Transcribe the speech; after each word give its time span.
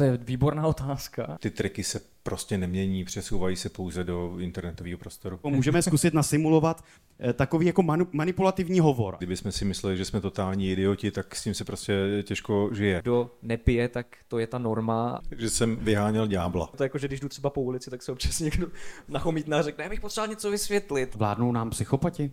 To 0.00 0.04
je 0.04 0.16
výborná 0.16 0.66
otázka. 0.66 1.36
Ty 1.40 1.50
triky 1.50 1.84
se 1.84 2.00
prostě 2.22 2.58
nemění, 2.58 3.04
přesouvají 3.04 3.56
se 3.56 3.68
pouze 3.68 4.04
do 4.04 4.38
internetového 4.38 4.98
prostoru. 4.98 5.40
Můžeme 5.48 5.82
zkusit 5.82 6.14
nasimulovat 6.14 6.84
eh, 7.18 7.32
takový 7.32 7.66
jako 7.66 7.82
manu- 7.82 8.06
manipulativní 8.12 8.80
hovor. 8.80 9.16
Kdybychom 9.18 9.52
si 9.52 9.64
mysleli, 9.64 9.96
že 9.96 10.04
jsme 10.04 10.20
totální 10.20 10.70
idioti, 10.70 11.10
tak 11.10 11.36
s 11.36 11.42
tím 11.42 11.54
se 11.54 11.64
prostě 11.64 12.22
těžko 12.22 12.70
žije. 12.72 13.00
Kdo 13.02 13.30
nepije, 13.42 13.88
tak 13.88 14.06
to 14.28 14.38
je 14.38 14.46
ta 14.46 14.58
norma. 14.58 15.20
Že 15.38 15.50
jsem 15.50 15.76
vyháněl 15.76 16.26
ďábla. 16.26 16.66
To 16.76 16.82
je 16.82 16.84
jako, 16.84 16.98
že 16.98 17.08
když 17.08 17.20
jdu 17.20 17.28
třeba 17.28 17.50
po 17.50 17.62
ulici, 17.62 17.90
tak 17.90 18.02
se 18.02 18.12
občas 18.12 18.40
někdo 18.40 18.66
nachomítne 19.08 19.56
a 19.56 19.62
řekne, 19.62 19.84
já 19.84 19.90
bych 19.90 20.00
potřeboval 20.00 20.28
něco 20.30 20.50
vysvětlit. 20.50 21.14
Vládnou 21.14 21.52
nám 21.52 21.70
psychopati? 21.70 22.30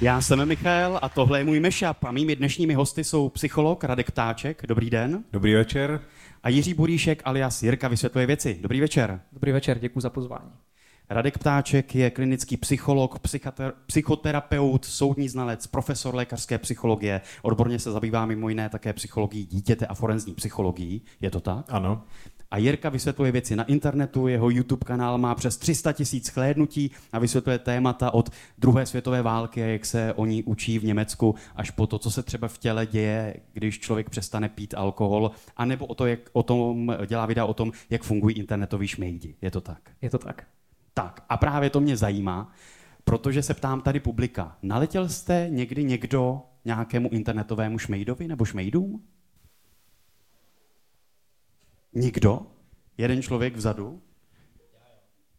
Já 0.00 0.20
jsem 0.20 0.48
Michal 0.48 0.98
a 1.02 1.08
tohle 1.08 1.40
je 1.40 1.44
můj 1.44 1.60
mešap 1.60 2.04
a 2.04 2.12
mými 2.12 2.36
dnešními 2.36 2.74
hosty 2.74 3.04
jsou 3.04 3.28
psycholog 3.28 3.84
Radek 3.84 4.10
Ptáček, 4.10 4.62
dobrý 4.66 4.90
den, 4.90 5.24
Dobrý 5.32 5.54
večer. 5.54 6.00
a 6.42 6.48
Jiří 6.48 6.74
Buríšek 6.74 7.22
alias 7.24 7.62
Jirka 7.62 7.88
vysvětluje 7.88 8.26
věci. 8.26 8.58
Dobrý 8.60 8.80
večer. 8.80 9.20
Dobrý 9.32 9.52
večer, 9.52 9.78
děkuji 9.78 10.00
za 10.00 10.10
pozvání. 10.10 10.50
Radek 11.10 11.38
Ptáček 11.38 11.94
je 11.94 12.10
klinický 12.10 12.56
psycholog, 12.56 13.18
psychater, 13.18 13.72
psychoterapeut, 13.86 14.84
soudní 14.84 15.28
znalec, 15.28 15.66
profesor 15.66 16.14
lékařské 16.14 16.58
psychologie. 16.58 17.20
Odborně 17.42 17.78
se 17.78 17.92
zabývá 17.92 18.26
mimo 18.26 18.48
jiné 18.48 18.68
také 18.68 18.92
psychologií 18.92 19.46
dítěte 19.46 19.86
a 19.86 19.94
forenzní 19.94 20.34
psychologií. 20.34 21.02
Je 21.20 21.30
to 21.30 21.40
tak? 21.40 21.64
Ano. 21.68 22.02
A 22.50 22.58
Jirka 22.58 22.88
vysvětluje 22.88 23.32
věci 23.32 23.56
na 23.56 23.64
internetu, 23.64 24.28
jeho 24.28 24.50
YouTube 24.50 24.84
kanál 24.84 25.18
má 25.18 25.34
přes 25.34 25.56
300 25.56 25.92
tisíc 25.92 26.28
chlédnutí 26.28 26.90
a 27.12 27.18
vysvětluje 27.18 27.58
témata 27.58 28.14
od 28.14 28.30
druhé 28.58 28.86
světové 28.86 29.22
války 29.22 29.62
a 29.62 29.66
jak 29.66 29.86
se 29.86 30.12
oni 30.12 30.42
učí 30.42 30.78
v 30.78 30.84
Německu, 30.84 31.34
až 31.56 31.70
po 31.70 31.86
to, 31.86 31.98
co 31.98 32.10
se 32.10 32.22
třeba 32.22 32.48
v 32.48 32.58
těle 32.58 32.86
děje, 32.86 33.36
když 33.52 33.80
člověk 33.80 34.10
přestane 34.10 34.48
pít 34.48 34.74
alkohol, 34.74 35.30
anebo 35.56 35.86
o, 35.86 35.94
to, 35.94 36.06
jak, 36.06 36.20
o 36.32 36.42
tom 36.42 36.96
dělá 37.06 37.26
videa 37.26 37.44
o 37.44 37.54
tom, 37.54 37.72
jak 37.90 38.02
fungují 38.02 38.36
internetoví 38.36 38.88
šmejdi. 38.88 39.34
Je 39.42 39.50
to 39.50 39.60
tak? 39.60 39.90
Je 40.02 40.10
to 40.10 40.18
tak. 40.18 40.46
Tak 40.94 41.24
a 41.28 41.36
právě 41.36 41.70
to 41.70 41.80
mě 41.80 41.96
zajímá, 41.96 42.52
protože 43.04 43.42
se 43.42 43.54
ptám 43.54 43.80
tady 43.80 44.00
publika. 44.00 44.56
Naletěl 44.62 45.08
jste 45.08 45.46
někdy 45.50 45.84
někdo 45.84 46.42
nějakému 46.64 47.08
internetovému 47.08 47.78
šmejdovi 47.78 48.28
nebo 48.28 48.44
šmejdům? 48.44 49.02
Nikdo? 51.96 52.40
Jeden 52.98 53.22
člověk 53.22 53.56
vzadu? 53.56 54.02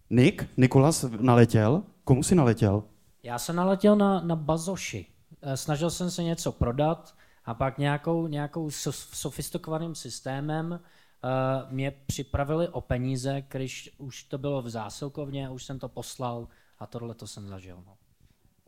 Nik? 0.10 0.50
Nikolas 0.58 1.06
naletěl? 1.20 1.84
Komu 2.04 2.24
si 2.24 2.36
naletěl? 2.36 2.84
Já 3.24 3.40
jsem 3.40 3.56
naletěl 3.56 3.96
na, 3.96 4.22
na 4.22 4.36
bazoši. 4.36 5.06
Eh, 5.42 5.58
Snažil 5.58 5.90
jsem 5.90 6.12
se 6.12 6.24
něco 6.24 6.52
prodat 6.52 7.16
a 7.46 7.54
pak 7.54 7.78
nějakou, 7.78 8.28
nějakou 8.28 8.68
sof- 8.68 9.16
sofistikovaným 9.16 9.96
systémem 9.96 10.72
uh, 10.72 11.72
mě 11.72 11.92
připravili 11.92 12.68
o 12.70 12.82
peníze, 12.82 13.44
když 13.50 13.96
už 13.98 14.24
to 14.24 14.38
bylo 14.38 14.62
v 14.62 14.70
zásilkovně, 14.70 15.50
už 15.50 15.64
jsem 15.64 15.80
to 15.80 15.90
poslal 15.90 16.48
a 16.80 16.86
tohle 16.86 17.16
to 17.16 17.28
jsem 17.28 17.48
zažil. 17.48 17.84
No. 17.86 17.98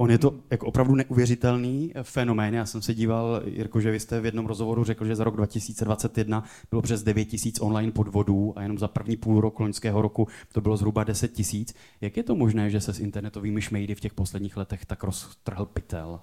On 0.02 0.12
je 0.12 0.18
to 0.18 0.40
jako 0.52 0.66
opravdu 0.68 0.96
neuvěřitelný 0.96 1.94
fenomén. 2.04 2.54
Já 2.54 2.66
jsem 2.66 2.82
se 2.82 2.94
díval, 2.94 3.42
Jirko, 3.46 3.82
že 3.82 3.92
vy 3.92 4.00
jste 4.00 4.22
v 4.22 4.26
jednom 4.26 4.46
rozhovoru 4.46 4.84
řekl, 4.84 5.06
že 5.06 5.16
za 5.16 5.24
rok 5.24 5.36
2021 5.36 6.44
bylo 6.70 6.82
přes 6.82 7.04
9 7.04 7.26
tisíc 7.26 7.62
online 7.62 7.92
podvodů 7.92 8.54
a 8.56 8.62
jenom 8.62 8.78
za 8.78 8.88
první 8.88 9.18
půl 9.18 9.42
rok 9.42 9.60
loňského 9.60 10.02
roku 10.02 10.28
to 10.52 10.62
bylo 10.62 10.78
zhruba 10.78 11.04
10 11.04 11.28
tisíc. 11.28 11.76
Jak 12.02 12.18
je 12.18 12.24
to 12.24 12.36
možné, 12.36 12.70
že 12.70 12.82
se 12.82 12.94
s 12.94 13.00
internetovými 13.00 13.62
šmejdy 13.62 13.96
v 13.96 14.00
těch 14.00 14.14
posledních 14.14 14.58
letech 14.58 14.86
tak 14.86 15.04
roztrhl 15.04 15.66
pytel? 15.66 16.20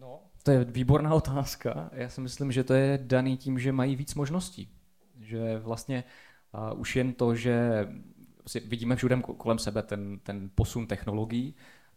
No, 0.00 0.20
to 0.42 0.50
je 0.50 0.64
výborná 0.64 1.14
otázka. 1.14 1.90
Já 1.92 2.08
si 2.08 2.20
myslím, 2.20 2.52
že 2.52 2.64
to 2.64 2.74
je 2.74 2.98
daný 3.02 3.36
tím, 3.36 3.58
že 3.58 3.72
mají 3.72 3.96
víc 3.96 4.14
možností. 4.14 4.68
Že 5.20 5.58
vlastně 5.58 6.04
uh, 6.72 6.80
už 6.80 6.96
jen 6.96 7.12
to, 7.12 7.34
že 7.34 7.86
si 8.46 8.60
vidíme 8.60 8.96
všude 8.96 9.22
kolem 9.36 9.58
sebe 9.58 9.82
ten, 9.82 10.18
ten 10.22 10.50
posun 10.54 10.86
technologií, 10.86 11.54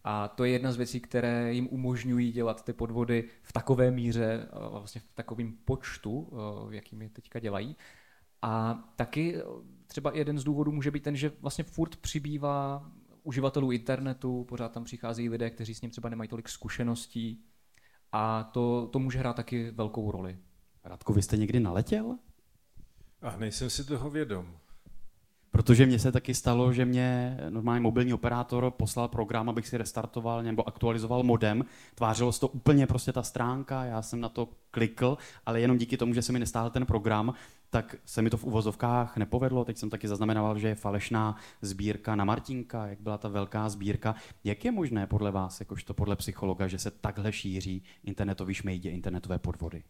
a 0.10 0.28
to 0.28 0.44
je 0.44 0.52
jedna 0.52 0.72
z 0.72 0.78
věcí, 0.78 1.00
které 1.00 1.54
jim 1.54 1.68
umožňují 1.72 2.32
dělat 2.32 2.66
ty 2.66 2.74
podvody 2.74 3.30
v 3.42 3.54
takové 3.54 3.92
míře, 3.92 4.48
a 4.52 4.80
vlastně 4.80 5.02
v 5.02 5.14
takovém 5.14 5.54
počtu, 5.66 6.30
v 6.70 6.74
jakým 6.74 7.02
je 7.02 7.10
teďka 7.10 7.40
dělají. 7.40 7.76
A 8.42 8.84
taky 8.96 9.42
třeba 9.88 10.12
jeden 10.14 10.40
z 10.40 10.44
důvodů 10.44 10.72
může 10.72 10.92
být 10.92 11.04
ten, 11.04 11.16
že 11.16 11.32
vlastně 11.42 11.64
furt 11.64 11.96
přibývá 11.96 12.92
uživatelů 13.24 13.72
internetu, 13.72 14.44
pořád 14.44 14.72
tam 14.72 14.84
přicházejí 14.84 15.30
lidé, 15.30 15.50
kteří 15.50 15.76
s 15.76 15.82
ním 15.82 15.92
třeba 15.92 16.10
nemají 16.10 16.28
tolik 16.28 16.50
zkušeností 16.50 17.44
a 18.12 18.44
to, 18.44 18.90
to 18.92 19.00
může 19.00 19.20
hrát 19.20 19.36
taky 19.36 19.72
velkou 19.72 20.12
roli. 20.12 20.38
Radku, 20.84 21.14
vy 21.14 21.22
jste 21.22 21.38
někdy 21.38 21.60
naletěl? 21.60 22.18
A 23.22 23.38
nejsem 23.38 23.70
si 23.70 23.86
toho 23.86 24.10
vědom. 24.10 24.58
Protože 25.52 25.86
mně 25.86 26.00
se 26.00 26.12
taky 26.12 26.34
stalo, 26.34 26.74
že 26.74 26.86
mě 26.86 27.38
normální 27.50 27.84
mobilní 27.84 28.14
operátor 28.14 28.72
poslal 28.72 29.08
program, 29.08 29.50
abych 29.50 29.68
si 29.68 29.78
restartoval 29.78 30.44
nebo 30.44 30.68
aktualizoval 30.68 31.24
modem. 31.24 31.66
Tvářilo 31.96 32.32
se 32.32 32.40
to 32.40 32.48
úplně 32.48 32.88
prostě 32.88 33.14
ta 33.14 33.24
stránka, 33.24 33.84
já 33.86 34.02
jsem 34.02 34.20
na 34.22 34.30
to 34.30 34.50
klikl, 34.72 35.18
ale 35.46 35.62
jenom 35.62 35.78
díky 35.78 35.98
tomu, 35.98 36.14
že 36.14 36.22
se 36.22 36.34
mi 36.34 36.40
nestáhl 36.40 36.70
ten 36.70 36.86
program, 36.86 37.34
tak 37.70 37.96
se 38.06 38.22
mi 38.22 38.30
to 38.30 38.38
v 38.38 38.44
uvozovkách 38.44 39.18
nepovedlo. 39.18 39.66
Teď 39.66 39.78
jsem 39.78 39.90
taky 39.90 40.08
zaznamenal, 40.08 40.60
že 40.60 40.68
je 40.68 40.76
falešná 40.76 41.36
sbírka 41.62 42.16
na 42.16 42.26
Martinka, 42.26 42.88
jak 42.88 43.02
byla 43.02 43.18
ta 43.18 43.30
velká 43.30 43.70
sbírka. 43.70 44.16
Jak 44.44 44.66
je 44.66 44.72
možné 44.72 45.08
podle 45.08 45.32
vás, 45.32 45.60
jakožto 45.60 45.94
podle 45.94 46.16
psychologa, 46.16 46.68
že 46.68 46.80
se 46.80 46.92
takhle 46.92 47.32
šíří 47.32 47.84
internetový 48.04 48.54
šmejdě, 48.54 48.92
internetové 48.92 49.40
podvody? 49.40 49.84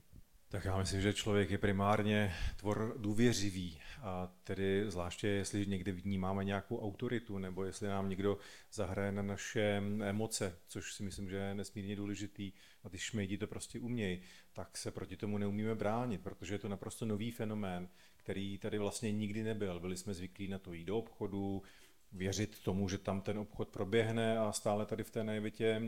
Tak 0.50 0.66
já 0.66 0.78
myslím, 0.78 1.02
že 1.02 1.14
člověk 1.14 1.52
je 1.52 1.58
primárně 1.58 2.34
tvor 2.58 2.96
důvěřivý 2.98 3.80
a 4.02 4.34
tedy 4.44 4.92
zvláště 4.92 5.28
jestli 5.28 5.66
někde 5.66 5.92
vnímáme 5.92 6.44
nějakou 6.44 6.82
autoritu 6.82 7.38
nebo 7.38 7.64
jestli 7.64 7.88
nám 7.88 8.10
někdo 8.10 8.38
zahraje 8.74 9.12
na 9.12 9.22
naše 9.22 9.84
emoce, 10.04 10.60
což 10.68 10.94
si 10.94 11.04
myslím, 11.04 11.30
že 11.30 11.36
je 11.36 11.56
nesmírně 11.56 11.96
důležitý 11.96 12.52
a 12.84 12.90
ty 12.90 12.98
šmejdi 12.98 13.38
to 13.38 13.48
prostě 13.48 13.80
umějí, 13.80 14.22
tak 14.54 14.78
se 14.78 14.92
proti 14.92 15.18
tomu 15.18 15.38
neumíme 15.38 15.76
bránit, 15.76 16.22
protože 16.22 16.56
je 16.56 16.60
to 16.60 16.68
naprosto 16.68 17.06
nový 17.06 17.32
fenomén, 17.32 17.90
který 18.18 18.58
tady 18.58 18.78
vlastně 18.78 19.12
nikdy 19.12 19.44
nebyl. 19.44 19.80
Byli 19.80 19.98
jsme 19.98 20.14
zvyklí 20.14 20.48
na 20.48 20.60
to 20.60 20.74
jít 20.74 20.86
do 20.86 20.98
obchodu, 20.98 21.64
věřit 22.12 22.60
tomu, 22.64 22.90
že 22.90 22.98
tam 22.98 23.22
ten 23.22 23.40
obchod 23.40 23.70
proběhne 23.70 24.40
a 24.40 24.52
stále 24.52 24.86
tady 24.86 25.04
v 25.04 25.12
té 25.12 25.24
největě 25.24 25.82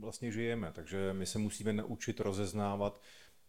vlastně 0.00 0.32
žijeme. 0.32 0.72
Takže 0.72 1.12
my 1.12 1.26
se 1.26 1.38
musíme 1.38 1.72
naučit 1.72 2.20
rozeznávat 2.20 3.02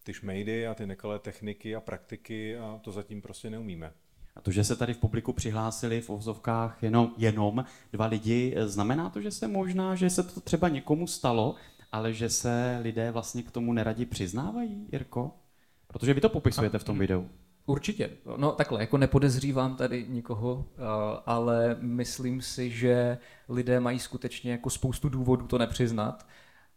ty 0.05 0.13
šmejdy 0.13 0.67
a 0.67 0.73
ty 0.73 0.85
nekalé 0.85 1.19
techniky 1.19 1.75
a 1.75 1.79
praktiky 1.79 2.57
a 2.57 2.79
to 2.83 2.91
zatím 2.91 3.21
prostě 3.21 3.49
neumíme. 3.49 3.91
A 4.35 4.41
to, 4.41 4.51
že 4.51 4.63
se 4.63 4.75
tady 4.75 4.93
v 4.93 4.97
publiku 4.97 5.33
přihlásili 5.33 6.01
v 6.01 6.09
ovzovkách 6.09 6.83
jenom, 6.83 7.13
jenom 7.17 7.65
dva 7.93 8.05
lidi, 8.05 8.55
znamená 8.65 9.09
to, 9.09 9.21
že 9.21 9.31
se 9.31 9.47
možná, 9.47 9.95
že 9.95 10.09
se 10.09 10.23
to 10.23 10.41
třeba 10.41 10.69
někomu 10.69 11.07
stalo, 11.07 11.55
ale 11.91 12.13
že 12.13 12.29
se 12.29 12.79
lidé 12.81 13.11
vlastně 13.11 13.43
k 13.43 13.51
tomu 13.51 13.73
neradi 13.73 14.05
přiznávají, 14.05 14.87
Jirko? 14.91 15.31
Protože 15.87 16.13
vy 16.13 16.21
to 16.21 16.29
popisujete 16.29 16.79
v 16.79 16.83
tom 16.83 16.99
videu. 16.99 17.29
Určitě. 17.65 18.09
No 18.37 18.51
takhle, 18.51 18.81
jako 18.81 18.97
nepodezřívám 18.97 19.75
tady 19.75 20.05
nikoho, 20.09 20.65
ale 21.25 21.77
myslím 21.79 22.41
si, 22.41 22.69
že 22.69 23.17
lidé 23.49 23.79
mají 23.79 23.99
skutečně 23.99 24.51
jako 24.51 24.69
spoustu 24.69 25.09
důvodů 25.09 25.47
to 25.47 25.57
nepřiznat 25.57 26.27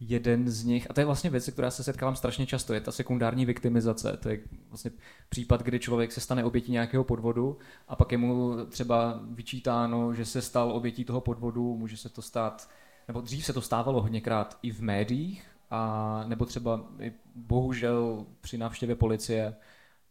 jeden 0.00 0.48
z 0.50 0.64
nich, 0.64 0.90
a 0.90 0.94
to 0.94 1.00
je 1.00 1.06
vlastně 1.06 1.30
věc, 1.30 1.50
která 1.50 1.70
se 1.70 1.84
setkávám 1.84 2.16
strašně 2.16 2.46
často, 2.46 2.74
je 2.74 2.80
ta 2.80 2.92
sekundární 2.92 3.46
viktimizace. 3.46 4.18
To 4.22 4.28
je 4.28 4.40
vlastně 4.68 4.90
případ, 5.28 5.62
kdy 5.62 5.78
člověk 5.78 6.12
se 6.12 6.20
stane 6.20 6.44
obětí 6.44 6.72
nějakého 6.72 7.04
podvodu 7.04 7.58
a 7.88 7.96
pak 7.96 8.12
je 8.12 8.18
mu 8.18 8.56
třeba 8.66 9.20
vyčítáno, 9.30 10.14
že 10.14 10.24
se 10.24 10.42
stal 10.42 10.72
obětí 10.72 11.04
toho 11.04 11.20
podvodu, 11.20 11.76
může 11.76 11.96
se 11.96 12.08
to 12.08 12.22
stát, 12.22 12.70
nebo 13.08 13.20
dřív 13.20 13.44
se 13.44 13.52
to 13.52 13.62
stávalo 13.62 14.02
hodněkrát 14.02 14.58
i 14.62 14.70
v 14.70 14.80
médiích, 14.80 15.44
a 15.70 16.24
nebo 16.26 16.44
třeba 16.44 16.86
i 17.00 17.12
bohužel 17.34 18.26
při 18.40 18.58
návštěvě 18.58 18.96
policie, 18.96 19.56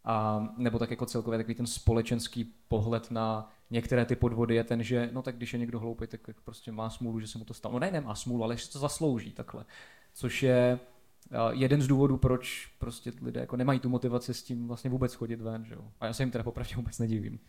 a 0.04 0.48
nebo 0.56 0.78
tak 0.78 0.90
jako 0.90 1.06
celkově 1.06 1.38
takový 1.38 1.54
ten 1.54 1.66
společenský 1.66 2.54
pohled 2.68 3.10
na 3.10 3.52
některé 3.70 4.04
ty 4.04 4.16
podvody 4.16 4.54
je 4.54 4.64
ten, 4.64 4.82
že 4.82 5.10
no 5.12 5.22
tak 5.22 5.36
když 5.36 5.52
je 5.52 5.58
někdo 5.58 5.78
hloupý, 5.78 6.06
tak 6.06 6.20
prostě 6.44 6.72
má 6.72 6.90
smůlu, 6.90 7.20
že 7.20 7.26
se 7.26 7.38
mu 7.38 7.44
to 7.44 7.54
stalo. 7.54 7.72
No 7.72 7.78
ne, 7.78 7.90
nemá 7.90 8.14
smůlu, 8.14 8.44
ale 8.44 8.56
že 8.56 8.68
to 8.68 8.78
zaslouží 8.78 9.32
takhle. 9.32 9.64
Což 10.14 10.42
je 10.42 10.80
jeden 11.50 11.82
z 11.82 11.86
důvodů, 11.86 12.16
proč 12.16 12.72
prostě 12.78 13.12
lidé 13.22 13.40
jako 13.40 13.56
nemají 13.56 13.80
tu 13.80 13.88
motivaci 13.88 14.34
s 14.34 14.42
tím 14.42 14.68
vlastně 14.68 14.90
vůbec 14.90 15.14
chodit 15.14 15.40
ven. 15.40 15.64
Že 15.64 15.74
jo? 15.74 15.84
A 16.00 16.06
já 16.06 16.12
se 16.12 16.22
jim 16.22 16.30
teda 16.30 16.44
popravdě 16.44 16.76
vůbec 16.76 16.98
nedivím. 16.98 17.40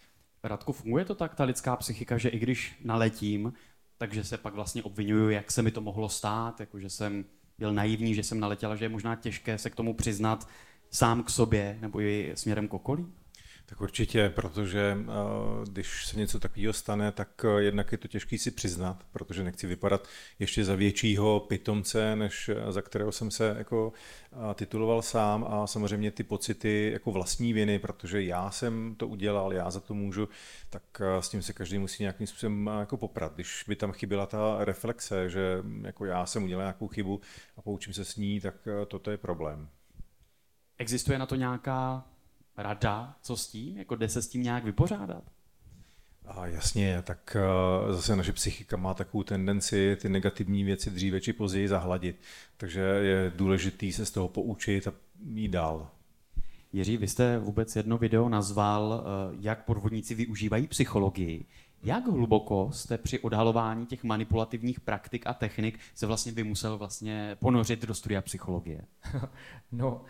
Radku, 0.43 0.71
funguje 0.71 1.05
to 1.05 1.15
tak, 1.15 1.35
ta 1.35 1.43
lidská 1.43 1.75
psychika, 1.75 2.17
že 2.17 2.29
i 2.29 2.39
když 2.39 2.79
naletím, 2.83 3.53
takže 3.97 4.23
se 4.23 4.37
pak 4.37 4.53
vlastně 4.53 4.83
obvinuju, 4.83 5.29
jak 5.29 5.51
se 5.51 5.61
mi 5.61 5.71
to 5.71 5.81
mohlo 5.81 6.09
stát, 6.09 6.59
jako 6.59 6.79
že 6.79 6.89
jsem 6.89 7.25
byl 7.57 7.73
naivní, 7.73 8.15
že 8.15 8.23
jsem 8.23 8.39
naletěla, 8.39 8.75
že 8.75 8.85
je 8.85 8.89
možná 8.89 9.15
těžké 9.15 9.57
se 9.57 9.69
k 9.69 9.75
tomu 9.75 9.93
přiznat 9.93 10.49
sám 10.91 11.23
k 11.23 11.29
sobě 11.29 11.77
nebo 11.81 12.01
i 12.01 12.31
směrem 12.35 12.67
k 12.67 12.73
okolí? 12.73 13.07
Tak 13.69 13.81
určitě, 13.81 14.29
protože 14.29 14.97
uh, 14.99 15.65
když 15.65 16.05
se 16.05 16.17
něco 16.17 16.39
takového 16.39 16.73
stane, 16.73 17.11
tak 17.11 17.43
uh, 17.43 17.57
jednak 17.57 17.91
je 17.91 17.97
to 17.97 18.07
těžké 18.07 18.37
si 18.37 18.51
přiznat, 18.51 19.03
protože 19.11 19.43
nechci 19.43 19.67
vypadat 19.67 20.07
ještě 20.39 20.65
za 20.65 20.75
většího 20.75 21.39
pitomce, 21.39 22.15
než 22.15 22.49
uh, 22.49 22.71
za 22.71 22.81
kterého 22.81 23.11
jsem 23.11 23.31
se 23.31 23.55
jako 23.57 23.93
tituloval 24.55 25.01
sám 25.01 25.45
a 25.49 25.67
samozřejmě 25.67 26.11
ty 26.11 26.23
pocity 26.23 26.89
jako 26.93 27.11
vlastní 27.11 27.53
viny, 27.53 27.79
protože 27.79 28.23
já 28.23 28.51
jsem 28.51 28.95
to 28.95 29.07
udělal, 29.07 29.53
já 29.53 29.71
za 29.71 29.79
to 29.79 29.93
můžu, 29.93 30.29
tak 30.69 30.83
s 31.19 31.29
tím 31.29 31.41
se 31.41 31.53
každý 31.53 31.77
musí 31.77 32.03
nějakým 32.03 32.27
způsobem 32.27 32.69
jako 32.79 32.97
poprat. 32.97 33.35
Když 33.35 33.63
by 33.67 33.75
tam 33.75 33.91
chyběla 33.91 34.25
ta 34.25 34.65
reflexe, 34.65 35.29
že 35.29 35.63
jako 35.81 36.05
já 36.05 36.25
jsem 36.25 36.43
udělal 36.43 36.63
nějakou 36.63 36.87
chybu 36.87 37.21
a 37.57 37.61
poučím 37.61 37.93
se 37.93 38.05
s 38.05 38.15
ní, 38.15 38.41
tak 38.41 38.55
toto 38.87 39.11
je 39.11 39.17
problém. 39.17 39.69
Existuje 40.77 41.19
na 41.19 41.25
to 41.25 41.35
nějaká 41.35 42.05
rada, 42.63 43.15
co 43.21 43.37
s 43.37 43.47
tím? 43.47 43.77
Jako 43.77 43.95
jde 43.95 44.09
se 44.09 44.21
s 44.21 44.27
tím 44.27 44.43
nějak 44.43 44.63
vypořádat? 44.63 45.23
A 46.25 46.47
jasně, 46.47 47.01
tak 47.01 47.37
uh, 47.87 47.93
zase 47.93 48.15
naše 48.15 48.33
psychika 48.33 48.77
má 48.77 48.93
takovou 48.93 49.23
tendenci 49.23 49.97
ty 50.01 50.09
negativní 50.09 50.63
věci 50.63 50.89
dříve 50.89 51.21
či 51.21 51.33
později 51.33 51.67
zahladit. 51.67 52.21
Takže 52.57 52.79
je 52.81 53.33
důležité 53.35 53.91
se 53.91 54.05
z 54.05 54.11
toho 54.11 54.27
poučit 54.27 54.87
a 54.87 54.93
jít 55.33 55.47
dál. 55.47 55.89
Jiří, 56.73 56.97
vy 56.97 57.07
jste 57.07 57.39
vůbec 57.39 57.75
jedno 57.75 57.97
video 57.97 58.29
nazval, 58.29 59.03
uh, 59.03 59.43
jak 59.43 59.65
podvodníci 59.65 60.15
využívají 60.15 60.67
psychologii. 60.67 61.45
Jak 61.83 62.07
hluboko 62.07 62.69
jste 62.71 62.97
při 62.97 63.19
odhalování 63.19 63.85
těch 63.85 64.03
manipulativních 64.03 64.79
praktik 64.79 65.27
a 65.27 65.33
technik 65.33 65.79
se 65.95 66.05
vlastně 66.05 66.31
vy 66.31 66.43
musel 66.43 66.77
vlastně 66.77 67.37
ponořit 67.39 67.85
do 67.85 67.93
studia 67.93 68.21
psychologie? 68.21 68.81
No, 69.71 70.01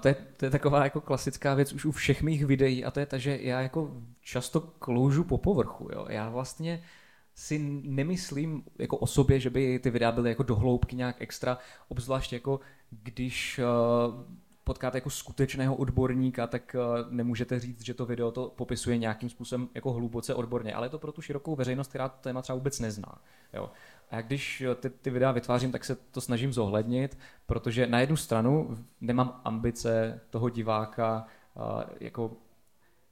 to, 0.00 0.08
je, 0.08 0.16
to 0.36 0.44
je 0.44 0.50
taková 0.50 0.84
jako 0.84 1.00
klasická 1.00 1.54
věc 1.54 1.72
už 1.72 1.84
u 1.84 1.92
všech 1.92 2.22
mých 2.22 2.46
videí 2.46 2.84
a 2.84 2.90
to 2.90 3.00
je 3.00 3.06
ta, 3.06 3.18
že 3.18 3.38
já 3.42 3.60
jako 3.60 3.90
často 4.20 4.60
kloužu 4.60 5.24
po 5.24 5.38
povrchu. 5.38 5.88
Jo. 5.92 6.06
Já 6.08 6.28
vlastně 6.28 6.82
si 7.34 7.58
nemyslím 7.82 8.62
jako 8.78 8.96
o 8.96 9.06
sobě, 9.06 9.40
že 9.40 9.50
by 9.50 9.78
ty 9.78 9.90
videa 9.90 10.12
byly 10.12 10.28
jako 10.28 10.42
dohloubky 10.42 10.96
nějak 10.96 11.16
extra, 11.18 11.58
obzvlášť 11.88 12.32
jako 12.32 12.60
když 12.90 13.58
uh, 13.58 14.14
potkáte 14.70 14.96
jako 14.96 15.10
skutečného 15.10 15.74
odborníka, 15.74 16.46
tak 16.46 16.76
uh, 16.78 17.12
nemůžete 17.12 17.60
říct, 17.60 17.84
že 17.84 17.94
to 17.94 18.06
video 18.06 18.30
to 18.30 18.52
popisuje 18.56 18.98
nějakým 18.98 19.30
způsobem 19.30 19.68
jako 19.74 19.92
hluboce 19.92 20.34
odborně, 20.34 20.74
ale 20.74 20.86
je 20.86 20.90
to 20.90 20.98
pro 20.98 21.12
tu 21.12 21.22
širokou 21.22 21.56
veřejnost, 21.56 21.88
která 21.88 22.08
to 22.08 22.16
téma 22.20 22.42
třeba 22.42 22.56
vůbec 22.56 22.80
nezná. 22.80 23.18
Jo. 23.52 23.70
A 24.10 24.20
když 24.20 24.64
ty, 24.80 24.90
ty 24.90 25.10
videa 25.10 25.32
vytvářím, 25.32 25.72
tak 25.72 25.84
se 25.84 25.94
to 25.94 26.20
snažím 26.20 26.52
zohlednit, 26.52 27.18
protože 27.46 27.86
na 27.86 28.00
jednu 28.00 28.16
stranu 28.16 28.76
nemám 29.00 29.40
ambice 29.44 30.20
toho 30.30 30.48
diváka 30.48 31.26
uh, 31.54 31.82
jako 32.00 32.30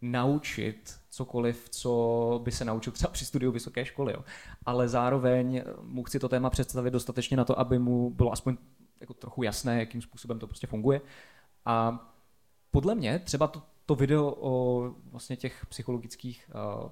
naučit 0.03 0.95
cokoliv, 1.11 1.69
co 1.71 2.41
by 2.45 2.53
se 2.53 2.65
naučil 2.65 2.93
třeba 2.93 3.11
při 3.11 3.25
studiu 3.25 3.53
vysoké 3.53 3.85
školy. 3.85 4.13
Jo. 4.13 4.25
Ale 4.67 4.89
zároveň 4.89 5.63
mu 5.83 6.05
chci 6.05 6.19
to 6.19 6.29
téma 6.29 6.51
představit 6.51 6.91
dostatečně 6.91 7.37
na 7.37 7.45
to, 7.45 7.59
aby 7.59 7.79
mu 7.79 8.11
bylo 8.11 8.33
aspoň 8.33 8.57
jako 9.01 9.15
trochu 9.15 9.43
jasné, 9.43 9.79
jakým 9.79 10.03
způsobem 10.03 10.39
to 10.39 10.47
prostě 10.47 10.67
funguje. 10.67 11.01
A 11.65 12.05
podle 12.71 12.95
mě 12.95 13.19
třeba 13.19 13.47
to, 13.47 13.63
to 13.87 13.95
video 13.95 14.37
o 14.41 14.83
vlastně 15.05 15.37
těch 15.37 15.67
psychologických, 15.67 16.51
uh, 16.85 16.91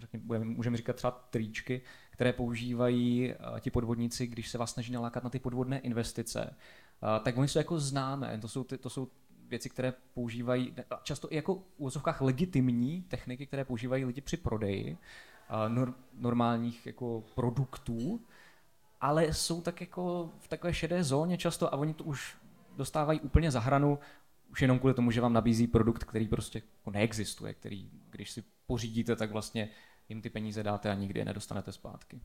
řekněme, 0.00 0.38
můžeme 0.38 0.76
říkat 0.76 0.96
třeba 0.96 1.10
tričky, 1.30 1.82
které 2.10 2.32
používají 2.32 3.34
uh, 3.34 3.60
ti 3.60 3.70
podvodníci, 3.70 4.26
když 4.26 4.48
se 4.48 4.58
vás 4.58 4.72
snaží 4.72 4.92
nalákat 4.92 5.24
na 5.24 5.30
ty 5.30 5.38
podvodné 5.38 5.78
investice, 5.78 6.56
uh, 7.02 7.24
tak 7.24 7.38
oni 7.38 7.48
jsou 7.48 7.58
jako 7.58 7.80
známé. 7.80 8.38
To 8.38 8.48
jsou, 8.48 8.64
ty, 8.64 8.78
to 8.78 8.90
jsou 8.90 9.08
věci, 9.48 9.70
které 9.70 9.92
používají 10.14 10.74
často 11.02 11.32
i 11.32 11.36
jako 11.36 11.54
v 11.54 11.64
úvozovkách 11.76 12.20
legitimní 12.20 13.02
techniky, 13.02 13.46
které 13.46 13.64
používají 13.64 14.04
lidi 14.04 14.20
při 14.20 14.36
prodeji 14.36 14.98
normálních 16.12 16.86
jako 16.86 17.24
produktů, 17.34 18.20
ale 19.00 19.32
jsou 19.32 19.60
tak 19.60 19.80
jako 19.80 20.30
v 20.38 20.48
takové 20.48 20.74
šedé 20.74 21.04
zóně 21.04 21.38
často 21.38 21.74
a 21.74 21.76
oni 21.76 21.94
to 21.94 22.04
už 22.04 22.36
dostávají 22.78 23.20
úplně 23.20 23.50
za 23.50 23.60
hranu, 23.60 23.98
už 24.50 24.62
jenom 24.62 24.78
kvůli 24.78 24.94
tomu, 24.94 25.10
že 25.10 25.20
vám 25.20 25.32
nabízí 25.32 25.66
produkt, 25.66 26.04
který 26.04 26.28
prostě 26.28 26.62
jako 26.78 26.90
neexistuje, 26.90 27.54
který 27.54 27.90
když 28.10 28.30
si 28.30 28.44
pořídíte, 28.66 29.16
tak 29.16 29.30
vlastně 29.30 29.68
jim 30.08 30.22
ty 30.22 30.30
peníze 30.30 30.62
dáte 30.62 30.90
a 30.90 30.94
nikdy 30.94 31.20
je 31.20 31.24
nedostanete 31.24 31.72
zpátky. 31.72 32.20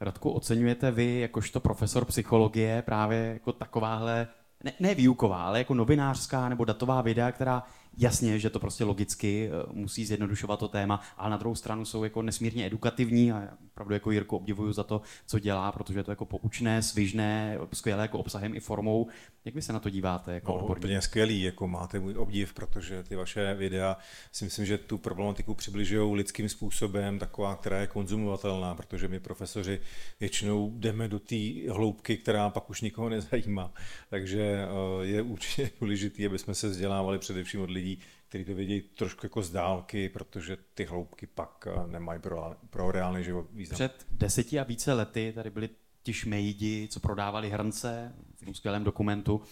Radku, 0.00 0.30
oceňujete 0.30 0.90
vy, 0.90 1.20
jakožto 1.20 1.60
profesor 1.60 2.04
psychologie, 2.04 2.82
právě 2.82 3.18
jako 3.18 3.52
takováhle, 3.52 4.28
ne, 4.64 4.72
ne 4.80 4.94
výuková, 4.94 5.46
ale 5.46 5.58
jako 5.58 5.74
novinářská 5.74 6.48
nebo 6.48 6.64
datová 6.64 7.02
videa, 7.02 7.32
která 7.32 7.62
Jasně, 7.98 8.38
že 8.38 8.50
to 8.50 8.60
prostě 8.60 8.84
logicky 8.84 9.50
eh, 9.52 9.72
musí 9.72 10.04
zjednodušovat 10.04 10.58
to 10.58 10.68
téma, 10.68 11.00
ale 11.16 11.30
na 11.30 11.36
druhou 11.36 11.54
stranu 11.54 11.84
jsou 11.84 12.04
jako 12.04 12.22
nesmírně 12.22 12.66
edukativní 12.66 13.32
a 13.32 13.40
já 13.40 13.56
opravdu 13.80 13.94
jako 13.94 14.10
Jirku 14.10 14.36
obdivuju 14.36 14.72
za 14.72 14.84
to, 14.84 15.00
co 15.26 15.38
dělá, 15.38 15.72
protože 15.72 15.98
je 15.98 16.04
to 16.04 16.12
jako 16.12 16.24
poučné, 16.24 16.82
svižné, 16.82 17.58
skvělé 17.72 18.02
jako 18.02 18.18
obsahem 18.18 18.54
i 18.54 18.60
formou. 18.60 19.08
Jak 19.44 19.54
vy 19.54 19.62
se 19.62 19.72
na 19.72 19.80
to 19.80 19.90
díváte? 19.90 20.34
Jako 20.34 20.52
no, 20.52 20.76
úplně 20.76 21.02
skvělý, 21.02 21.42
jako 21.42 21.68
máte 21.68 22.00
můj 22.00 22.14
obdiv, 22.16 22.54
protože 22.54 23.02
ty 23.02 23.16
vaše 23.16 23.54
videa 23.54 23.96
si 24.32 24.44
myslím, 24.44 24.66
že 24.66 24.78
tu 24.78 24.98
problematiku 24.98 25.54
přibližují 25.54 26.16
lidským 26.16 26.48
způsobem, 26.48 27.18
taková, 27.18 27.56
která 27.56 27.80
je 27.80 27.86
konzumovatelná, 27.86 28.74
protože 28.74 29.08
my 29.08 29.20
profesoři 29.20 29.80
většinou 30.20 30.72
jdeme 30.76 31.08
do 31.08 31.18
té 31.18 31.70
hloubky, 31.70 32.16
která 32.16 32.50
pak 32.50 32.70
už 32.70 32.80
nikoho 32.80 33.08
nezajímá. 33.08 33.72
Takže 34.10 34.42
eh, 34.42 35.06
je 35.06 35.22
určitě 35.22 35.70
důležité, 35.80 36.26
aby 36.26 36.38
jsme 36.38 36.54
se 36.54 36.68
vzdělávali 36.68 37.18
především 37.18 37.60
od 37.60 37.70
lidí, 37.70 37.79
lidí, 37.80 37.98
kteří 38.28 38.44
to 38.44 38.54
vědí 38.54 38.80
trošku 38.80 39.26
jako 39.26 39.42
z 39.42 39.50
dálky, 39.50 40.08
protože 40.08 40.56
ty 40.74 40.84
hloubky 40.84 41.26
pak 41.26 41.68
eh, 41.70 41.86
nemají 41.86 42.20
pro, 42.20 42.56
pro 42.70 42.90
reálný 42.92 43.24
život 43.24 43.46
význam. 43.52 43.74
Před 43.74 44.06
deseti 44.10 44.60
a 44.60 44.64
více 44.64 44.92
lety 44.92 45.32
tady 45.34 45.50
byli 45.50 45.68
ti 46.02 46.12
šmejdi, 46.12 46.88
co 46.90 47.00
prodávali 47.00 47.50
hrnce 47.50 48.12
v 48.36 48.44
tom 48.44 48.54
skvělém 48.54 48.84
dokumentu, 48.84 49.42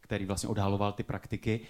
který 0.00 0.24
vlastně 0.24 0.48
odhaloval 0.48 0.92
ty 0.92 1.02
praktiky. 1.02 1.60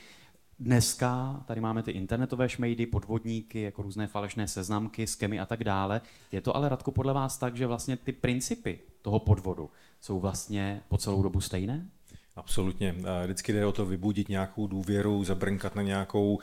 Dneska 0.58 1.42
tady 1.46 1.60
máme 1.60 1.82
ty 1.82 1.90
internetové 1.90 2.48
šmejdy, 2.48 2.86
podvodníky, 2.86 3.60
jako 3.60 3.82
různé 3.82 4.06
falešné 4.06 4.48
seznamky, 4.48 5.06
skemy 5.06 5.40
a 5.40 5.46
tak 5.46 5.64
dále. 5.64 6.00
Je 6.32 6.40
to 6.40 6.56
ale, 6.56 6.68
Radko, 6.68 6.90
podle 6.90 7.12
vás 7.12 7.38
tak, 7.38 7.56
že 7.56 7.66
vlastně 7.66 7.96
ty 7.96 8.12
principy 8.12 8.80
toho 9.02 9.18
podvodu 9.18 9.70
jsou 10.00 10.20
vlastně 10.20 10.82
po 10.88 10.98
celou 10.98 11.22
dobu 11.22 11.40
stejné? 11.40 11.90
Absolutně. 12.38 12.94
Vždycky 13.24 13.52
jde 13.52 13.66
o 13.66 13.72
to 13.72 13.86
vybudit 13.86 14.28
nějakou 14.28 14.66
důvěru, 14.66 15.24
zabrnkat 15.24 15.74
na 15.74 15.82
nějakou 15.82 16.38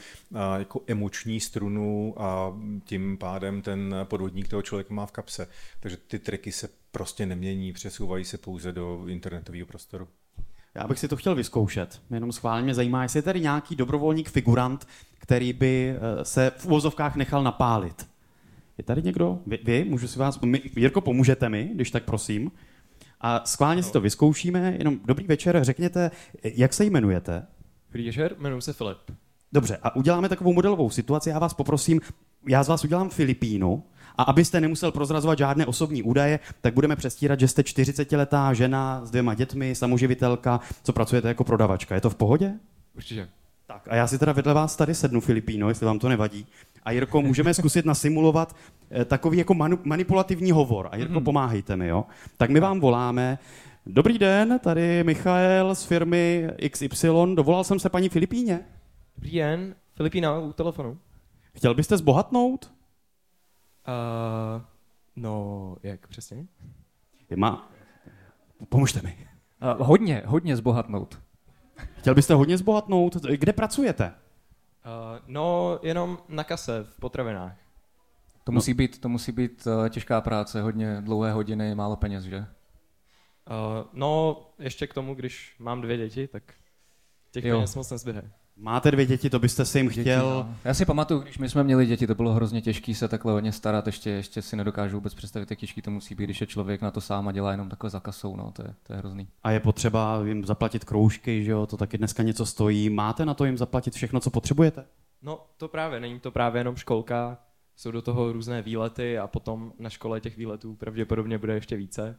jako 0.57 0.81
emoční 0.87 1.39
strunu 1.39 2.15
a 2.17 2.53
tím 2.85 3.17
pádem 3.17 3.61
ten 3.61 3.95
podvodník 4.03 4.47
toho 4.47 4.61
člověka 4.61 4.93
má 4.93 5.05
v 5.05 5.11
kapse. 5.11 5.47
Takže 5.79 5.97
ty 5.97 6.19
triky 6.19 6.51
se 6.51 6.69
prostě 6.91 7.25
nemění, 7.25 7.73
přesouvají 7.73 8.25
se 8.25 8.37
pouze 8.37 8.71
do 8.71 9.07
internetového 9.07 9.65
prostoru. 9.65 10.07
Já 10.75 10.87
bych 10.87 10.99
si 10.99 11.07
to 11.07 11.15
chtěl 11.15 11.35
vyzkoušet. 11.35 12.01
Jenom 12.11 12.31
schválně 12.31 12.63
mě 12.63 12.73
zajímá, 12.73 13.03
jestli 13.03 13.17
je 13.17 13.23
tady 13.23 13.39
nějaký 13.39 13.75
dobrovolník, 13.75 14.29
figurant, 14.29 14.87
který 15.19 15.53
by 15.53 15.95
eh, 15.95 16.25
se 16.25 16.51
v 16.57 16.65
uvozovkách 16.65 17.15
nechal 17.15 17.43
napálit. 17.43 18.07
Je 18.77 18.83
tady 18.83 19.03
někdo? 19.03 19.39
Vy? 19.47 19.59
vy? 19.63 19.83
Můžu 19.83 20.07
si 20.07 20.19
vás... 20.19 20.39
Jirko, 20.75 21.01
pomůžete 21.01 21.49
mi, 21.49 21.69
když 21.73 21.91
tak 21.91 22.03
prosím. 22.03 22.51
A 23.21 23.41
schválně 23.45 23.83
si 23.83 23.91
to 23.91 24.01
vyzkoušíme, 24.01 24.75
jenom 24.77 24.99
dobrý 25.05 25.27
večer, 25.27 25.63
řekněte, 25.63 26.11
jak 26.43 26.73
se 26.73 26.85
jmenujete? 26.85 27.45
Dobrý 27.87 28.05
večer, 28.05 28.35
jmenuji 28.39 28.61
se 28.61 28.73
Filip. 28.73 28.97
Dobře, 29.51 29.77
a 29.83 29.95
uděláme 29.95 30.29
takovou 30.29 30.53
modelovou 30.53 30.89
situaci, 30.89 31.29
já 31.29 31.39
vás 31.39 31.53
poprosím, 31.53 32.01
já 32.47 32.63
z 32.63 32.67
vás 32.67 32.83
udělám 32.83 33.09
Filipínu, 33.09 33.83
a 34.17 34.23
abyste 34.23 34.61
nemusel 34.61 34.91
prozrazovat 34.91 35.37
žádné 35.37 35.65
osobní 35.65 36.03
údaje, 36.03 36.39
tak 36.61 36.73
budeme 36.73 36.95
přestírat, 36.95 37.39
že 37.39 37.47
jste 37.47 37.61
40-letá 37.61 38.51
žena 38.51 39.05
s 39.05 39.09
dvěma 39.09 39.33
dětmi, 39.33 39.75
samoživitelka, 39.75 40.59
co 40.83 40.93
pracujete 40.93 41.27
jako 41.27 41.43
prodavačka. 41.43 41.95
Je 41.95 42.01
to 42.01 42.09
v 42.09 42.15
pohodě? 42.15 42.53
Určitě. 42.95 43.29
Tak 43.67 43.87
a 43.87 43.95
já 43.95 44.07
si 44.07 44.19
teda 44.19 44.31
vedle 44.31 44.53
vás 44.53 44.75
tady 44.75 44.95
sednu, 44.95 45.21
Filipíno, 45.21 45.69
jestli 45.69 45.85
vám 45.85 45.99
to 45.99 46.09
nevadí. 46.09 46.47
A 46.85 46.91
Jirko, 46.91 47.21
můžeme 47.21 47.53
zkusit 47.53 47.85
nasimulovat 47.85 48.55
eh, 48.91 49.05
takový 49.05 49.37
jako 49.37 49.53
manu, 49.53 49.79
manipulativní 49.83 50.51
hovor. 50.51 50.89
A 50.91 50.97
Jirko, 50.97 51.19
mm. 51.19 51.23
pomáhejte 51.23 51.75
mi, 51.75 51.87
jo? 51.87 52.05
Tak 52.37 52.49
my 52.49 52.59
vám 52.59 52.79
voláme. 52.79 53.39
Dobrý 53.85 54.17
den, 54.17 54.59
tady 54.63 55.03
Michael 55.03 55.75
z 55.75 55.83
firmy 55.83 56.49
XY. 56.69 57.07
Dovolal 57.35 57.63
jsem 57.63 57.79
se 57.79 57.89
paní 57.89 58.09
Filipíně. 58.09 58.65
Dobrý 59.15 59.31
den, 59.31 59.75
Filipína 59.95 60.39
u 60.39 60.53
telefonu. 60.53 60.97
Chtěl 61.53 61.73
byste 61.73 61.97
zbohatnout? 61.97 62.73
Uh, 63.87 64.61
no, 65.15 65.75
jak 65.83 66.07
přesně? 66.07 66.45
Je 67.29 67.37
má... 67.37 67.71
Pomůžte 68.69 69.01
mi. 69.01 69.17
Uh, 69.77 69.87
hodně, 69.87 70.23
hodně 70.25 70.55
zbohatnout. 70.55 71.19
Chtěl 71.97 72.15
byste 72.15 72.33
hodně 72.33 72.57
zbohatnout? 72.57 73.15
Kde 73.15 73.53
pracujete? 73.53 74.13
Uh, 74.85 75.19
no, 75.27 75.79
jenom 75.83 76.17
na 76.27 76.43
kase 76.43 76.83
v 76.83 76.99
potravinách. 76.99 77.57
To 78.43 78.51
musí 78.51 78.71
no. 78.71 78.77
být, 78.77 79.01
to 79.01 79.09
musí 79.09 79.31
být 79.31 79.67
uh, 79.67 79.89
těžká 79.89 80.21
práce, 80.21 80.61
hodně 80.61 81.01
dlouhé 81.01 81.31
hodiny, 81.31 81.75
málo 81.75 81.95
peněz, 81.95 82.23
že? 82.23 82.37
Uh, 82.37 82.45
no, 83.93 84.41
ještě 84.59 84.87
k 84.87 84.93
tomu, 84.93 85.15
když 85.15 85.55
mám 85.59 85.81
dvě 85.81 85.97
děti, 85.97 86.27
tak 86.27 86.43
těch 87.31 87.45
jo. 87.45 87.57
peněz 87.57 87.75
moc 87.75 87.91
nezbyde. 87.91 88.31
Máte 88.57 88.91
dvě 88.91 89.05
děti, 89.05 89.29
to 89.29 89.39
byste 89.39 89.65
si 89.65 89.79
jim 89.79 89.87
Děti, 89.87 90.01
chtěl... 90.01 90.29
no. 90.29 90.55
Já 90.63 90.73
si 90.73 90.85
pamatuju, 90.85 91.19
když 91.19 91.37
my 91.37 91.49
jsme 91.49 91.63
měli 91.63 91.85
děti, 91.85 92.07
to 92.07 92.15
bylo 92.15 92.33
hrozně 92.33 92.61
těžké 92.61 92.93
se 92.93 93.07
takhle 93.07 93.33
o 93.33 93.39
ně 93.39 93.51
starat, 93.51 93.85
ještě, 93.85 94.09
ještě 94.09 94.41
si 94.41 94.55
nedokážu 94.55 94.97
vůbec 94.97 95.13
představit, 95.13 95.49
jak 95.49 95.59
těžký 95.59 95.81
to 95.81 95.91
musí 95.91 96.15
být, 96.15 96.23
když 96.23 96.41
je 96.41 96.47
člověk 96.47 96.81
na 96.81 96.91
to 96.91 97.01
sám 97.01 97.27
a 97.27 97.31
dělá 97.31 97.51
jenom 97.51 97.69
takhle 97.69 97.89
za 97.89 97.99
kasou, 97.99 98.35
no, 98.35 98.51
to 98.51 98.61
je, 98.61 98.73
to 98.83 98.93
je 98.93 98.99
hrozný. 98.99 99.27
A 99.43 99.51
je 99.51 99.59
potřeba 99.59 100.21
jim 100.25 100.45
zaplatit 100.45 100.85
kroužky, 100.85 101.43
že 101.43 101.51
jo, 101.51 101.65
to 101.65 101.77
taky 101.77 101.97
dneska 101.97 102.23
něco 102.23 102.45
stojí. 102.45 102.89
Máte 102.89 103.25
na 103.25 103.33
to 103.33 103.45
jim 103.45 103.57
zaplatit 103.57 103.93
všechno, 103.93 104.19
co 104.19 104.29
potřebujete? 104.29 104.85
No 105.21 105.45
to 105.57 105.67
právě, 105.67 105.99
není 105.99 106.19
to 106.19 106.31
právě 106.31 106.59
jenom 106.59 106.75
školka, 106.75 107.37
jsou 107.75 107.91
do 107.91 108.01
toho 108.01 108.33
různé 108.33 108.61
výlety 108.61 109.19
a 109.19 109.27
potom 109.27 109.73
na 109.79 109.89
škole 109.89 110.21
těch 110.21 110.37
výletů 110.37 110.75
pravděpodobně 110.75 111.37
bude 111.37 111.53
ještě 111.53 111.75
více. 111.75 112.17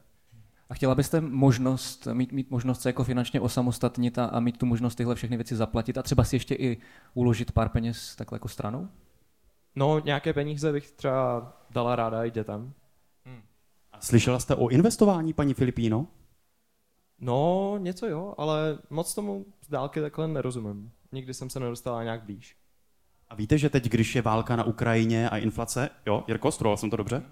A 0.69 0.73
chtěla 0.73 0.95
byste 0.95 1.21
možnost, 1.21 2.07
mít, 2.13 2.31
mít 2.31 2.51
možnost 2.51 2.81
se 2.81 2.89
jako 2.89 3.03
finančně 3.03 3.41
osamostatnit 3.41 4.17
a, 4.17 4.25
a 4.25 4.39
mít 4.39 4.57
tu 4.57 4.65
možnost 4.65 4.95
tyhle 4.95 5.15
všechny 5.15 5.37
věci 5.37 5.55
zaplatit 5.55 5.97
a 5.97 6.03
třeba 6.03 6.23
si 6.23 6.35
ještě 6.35 6.55
i 6.55 6.77
uložit 7.13 7.51
pár 7.51 7.69
peněz 7.69 8.15
takhle 8.15 8.35
jako 8.35 8.47
stranou? 8.47 8.87
No 9.75 9.99
nějaké 9.99 10.33
peníze 10.33 10.71
bych 10.71 10.91
třeba 10.91 11.53
dala 11.69 11.95
ráda 11.95 12.25
i 12.25 12.31
dětem. 12.31 12.73
A 13.91 14.01
slyšela 14.01 14.39
jste 14.39 14.55
o 14.55 14.67
investování, 14.67 15.33
paní 15.33 15.53
Filipíno? 15.53 16.07
No 17.19 17.77
něco 17.77 18.07
jo, 18.07 18.33
ale 18.37 18.77
moc 18.89 19.15
tomu 19.15 19.45
z 19.61 19.69
dálky 19.69 20.01
takhle 20.01 20.27
nerozumím. 20.27 20.91
Nikdy 21.11 21.33
jsem 21.33 21.49
se 21.49 21.59
nedostala 21.59 22.03
nějak 22.03 22.23
blíž. 22.23 22.57
A 23.29 23.35
víte, 23.35 23.57
že 23.57 23.69
teď, 23.69 23.89
když 23.89 24.15
je 24.15 24.21
válka 24.21 24.55
na 24.55 24.63
Ukrajině 24.63 25.29
a 25.29 25.37
inflace, 25.37 25.89
jo, 26.05 26.23
Jirko, 26.27 26.51
stroval 26.51 26.77
jsem 26.77 26.89
to 26.89 26.97
dobře? 26.97 27.23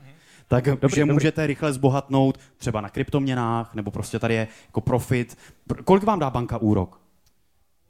Tak, 0.48 0.66
Dobrý, 0.66 0.96
že 0.96 1.02
dobrý. 1.02 1.14
můžete 1.14 1.48
rychle 1.48 1.74
zbohatnout 1.74 2.38
třeba 2.58 2.82
na 2.82 2.90
kryptoměnách, 2.90 3.76
nebo 3.76 3.92
prostě 3.92 4.20
tady 4.20 4.34
je 4.34 4.48
jako 4.68 4.82
profit. 4.82 5.38
Pr- 5.70 5.84
Kolik 5.84 6.04
vám 6.04 6.20
dá 6.20 6.30
banka 6.30 6.58
úrok? 6.58 7.02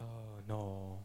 Uh, 0.01 0.07
no, 0.47 0.99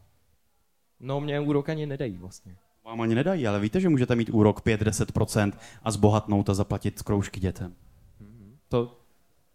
no 0.99 1.21
mě 1.21 1.39
úrok 1.39 1.69
ani 1.69 1.85
nedají 1.85 2.17
vlastně. 2.17 2.55
Vám 2.85 3.01
ani 3.01 3.15
nedají, 3.15 3.47
ale 3.47 3.59
víte, 3.59 3.79
že 3.79 3.89
můžete 3.89 4.15
mít 4.15 4.29
úrok 4.29 4.61
5-10% 4.65 5.51
a 5.83 5.91
zbohatnout 5.91 6.49
a 6.49 6.53
zaplatit 6.53 7.01
kroužky 7.01 7.39
dětem. 7.39 7.75
To, 8.67 8.97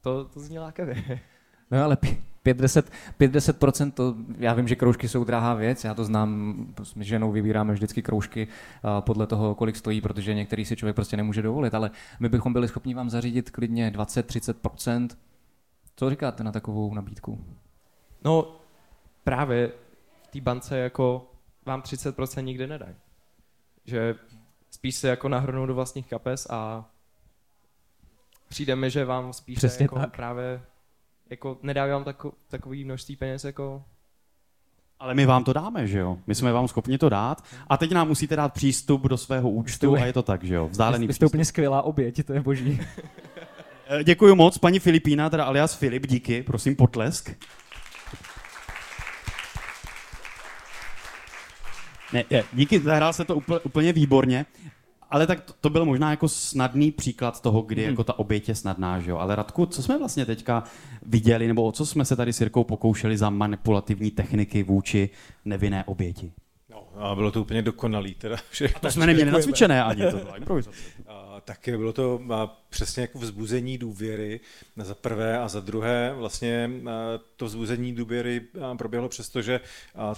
to, 0.00 0.24
to 0.24 0.40
zní 0.40 0.58
lákavě. 0.58 1.20
No 1.70 1.84
ale 1.84 1.96
5-10%, 2.44 3.90
to, 3.90 4.14
já 4.38 4.54
vím, 4.54 4.68
že 4.68 4.76
kroužky 4.76 5.08
jsou 5.08 5.24
drahá 5.24 5.54
věc, 5.54 5.84
já 5.84 5.94
to 5.94 6.04
znám, 6.04 6.56
s 6.82 7.00
ženou 7.00 7.32
vybíráme 7.32 7.72
vždycky 7.72 8.02
kroužky 8.02 8.48
podle 9.00 9.26
toho, 9.26 9.54
kolik 9.54 9.76
stojí, 9.76 10.00
protože 10.00 10.34
některý 10.34 10.64
si 10.64 10.76
člověk 10.76 10.96
prostě 10.96 11.16
nemůže 11.16 11.42
dovolit, 11.42 11.74
ale 11.74 11.90
my 12.20 12.28
bychom 12.28 12.52
byli 12.52 12.68
schopni 12.68 12.94
vám 12.94 13.10
zařídit 13.10 13.50
klidně 13.50 13.90
20-30%. 13.90 15.08
Co 15.96 16.10
říkáte 16.10 16.44
na 16.44 16.52
takovou 16.52 16.94
nabídku? 16.94 17.44
No 18.24 18.56
právě 19.24 19.72
v 20.22 20.26
té 20.26 20.40
bance 20.40 20.78
jako 20.78 21.30
vám 21.66 21.80
30% 21.82 22.42
nikdy 22.42 22.66
nedají. 22.66 22.94
Že 23.84 24.14
spíš 24.70 24.94
se 24.94 25.08
jako 25.08 25.28
nahrnou 25.28 25.66
do 25.66 25.74
vlastních 25.74 26.06
kapes 26.06 26.46
a 26.50 26.84
přijde 28.48 28.76
mi, 28.76 28.90
že 28.90 29.04
vám 29.04 29.32
spíš 29.32 29.56
Přesně 29.56 29.84
jako 29.84 29.98
tak. 29.98 30.16
právě 30.16 30.60
jako 31.30 31.58
nedávají 31.62 31.92
vám 31.92 32.04
tako, 32.04 32.32
takový 32.48 32.84
množství 32.84 33.16
peněz 33.16 33.44
jako 33.44 33.82
Ale 35.00 35.14
my 35.14 35.26
vám 35.26 35.44
to 35.44 35.52
dáme, 35.52 35.86
že 35.86 35.98
jo? 35.98 36.18
My 36.26 36.34
jsme 36.34 36.52
vám 36.52 36.68
schopni 36.68 36.98
to 36.98 37.08
dát. 37.08 37.44
A 37.68 37.76
teď 37.76 37.92
nám 37.92 38.08
musíte 38.08 38.36
dát 38.36 38.52
přístup 38.52 39.02
do 39.02 39.16
svého 39.16 39.50
účtu 39.50 39.94
a 39.94 40.04
je 40.06 40.12
to 40.12 40.22
tak, 40.22 40.44
že 40.44 40.54
jo? 40.54 40.68
Vzdálený 40.68 41.06
Vy 41.06 41.12
jste 41.12 41.26
úplně 41.26 41.44
skvělá 41.44 41.82
oběť, 41.82 42.26
to 42.26 42.32
je 42.32 42.40
boží. 42.40 42.80
Eh, 43.88 44.04
Děkuji 44.04 44.34
moc, 44.34 44.58
paní 44.58 44.78
Filipína, 44.78 45.30
teda 45.30 45.44
alias 45.44 45.74
Filip, 45.74 46.06
díky, 46.06 46.42
prosím 46.42 46.76
potlesk. 46.76 47.30
Ne, 52.12 52.24
je, 52.30 52.44
díky, 52.52 52.80
zahrál 52.80 53.12
se 53.12 53.24
to 53.24 53.36
úplně, 53.36 53.60
úplně 53.60 53.92
výborně, 53.92 54.46
ale 55.10 55.26
tak 55.26 55.40
to, 55.40 55.52
to 55.60 55.70
byl 55.70 55.84
možná 55.84 56.10
jako 56.10 56.28
snadný 56.28 56.90
příklad 56.92 57.40
toho, 57.40 57.62
kdy 57.62 57.82
Mhm. 57.82 57.90
jako 57.90 58.04
ta 58.04 58.18
oběť 58.18 58.48
je 58.48 58.54
snadná, 58.54 59.00
že 59.00 59.10
jo? 59.10 59.16
Ale 59.18 59.36
Radku, 59.36 59.66
co 59.66 59.82
jsme 59.82 59.98
vlastně 59.98 60.26
teďka 60.26 60.64
viděli, 61.06 61.48
nebo 61.48 61.64
o 61.64 61.72
co 61.72 61.86
jsme 61.86 62.04
se 62.04 62.16
tady 62.16 62.32
s 62.32 62.40
Jirkou 62.40 62.64
pokoušeli 62.64 63.18
za 63.18 63.30
manipulativní 63.30 64.10
techniky 64.10 64.62
vůči 64.62 65.10
nevinné 65.44 65.84
oběti? 65.84 66.32
No, 66.70 66.82
a 67.04 67.14
bylo 67.14 67.30
to 67.30 67.40
úplně 67.40 67.62
dokonalý. 67.62 68.14
Teda, 68.14 68.36
že, 68.52 68.68
To 68.80 68.90
jsme 68.90 69.06
neměli 69.06 69.30
nacvičené 69.30 69.84
ani, 69.84 70.02
to 70.10 70.16
byla 70.16 70.36
improvizace. 70.36 70.76
A 71.46 71.52
taky 71.52 71.76
bylo 71.76 71.92
to 71.92 72.20
přesně 72.68 73.00
jako 73.00 73.18
vzbuzení 73.18 73.78
důvěry 73.78 74.40
za 74.76 74.94
prvé 74.94 75.38
a 75.38 75.48
za 75.48 75.60
druhé 75.60 76.14
vlastně 76.14 76.70
to 77.36 77.46
vzbuzení 77.46 77.94
důvěry 77.94 78.40
proběhlo 78.78 79.08
přesto, 79.08 79.42
že 79.42 79.60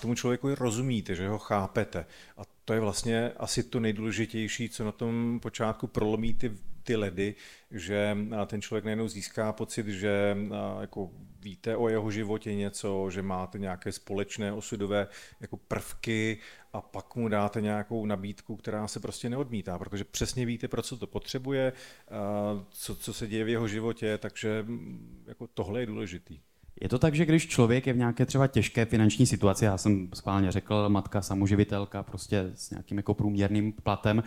tomu 0.00 0.14
člověku 0.14 0.54
rozumíte, 0.54 1.14
že 1.14 1.28
ho 1.28 1.38
chápete. 1.38 2.06
A 2.36 2.42
to 2.64 2.72
je 2.72 2.80
vlastně 2.80 3.32
asi 3.36 3.62
to 3.62 3.80
nejdůležitější, 3.80 4.68
co 4.68 4.84
na 4.84 4.92
tom 4.92 5.40
počátku 5.42 5.86
prolomí 5.86 6.34
ty, 6.34 6.52
ty 6.88 6.96
ledy, 6.96 7.34
že 7.70 8.16
a, 8.36 8.46
ten 8.46 8.62
člověk 8.62 8.84
najednou 8.84 9.08
získá 9.08 9.52
pocit, 9.52 9.86
že 9.86 10.36
a, 10.52 10.80
jako 10.80 11.10
víte 11.40 11.76
o 11.76 11.88
jeho 11.88 12.10
životě 12.10 12.54
něco, 12.54 13.10
že 13.10 13.22
máte 13.22 13.58
nějaké 13.58 13.92
společné 13.92 14.52
osudové 14.52 15.06
jako 15.40 15.56
prvky 15.56 16.38
a 16.72 16.80
pak 16.80 17.16
mu 17.16 17.28
dáte 17.28 17.60
nějakou 17.60 18.06
nabídku, 18.06 18.56
která 18.56 18.88
se 18.88 19.00
prostě 19.00 19.28
neodmítá, 19.28 19.78
protože 19.78 20.04
přesně 20.04 20.46
víte, 20.46 20.68
pro 20.68 20.82
co 20.82 20.96
to 20.96 21.06
potřebuje, 21.06 21.72
a 22.10 22.64
co, 22.70 22.96
co 22.96 23.12
se 23.12 23.26
děje 23.26 23.44
v 23.44 23.48
jeho 23.48 23.68
životě, 23.68 24.18
takže 24.18 24.64
mm, 24.66 25.24
jako 25.26 25.46
tohle 25.46 25.80
je 25.80 25.86
důležitý. 25.86 26.40
Je 26.80 26.88
to 26.88 26.98
tak, 26.98 27.14
že 27.14 27.24
když 27.24 27.48
člověk 27.48 27.86
je 27.86 27.92
v 27.92 27.96
nějaké 27.96 28.26
třeba 28.26 28.46
těžké 28.46 28.84
finanční 28.84 29.26
situaci, 29.26 29.64
já 29.64 29.78
jsem 29.78 30.08
schválně 30.14 30.52
řekl, 30.52 30.88
matka 30.88 31.22
samoživitelka, 31.22 32.02
prostě 32.02 32.50
s 32.54 32.70
nějakým 32.70 32.96
jako 32.96 33.14
průměrným 33.14 33.72
platem, 33.72 34.22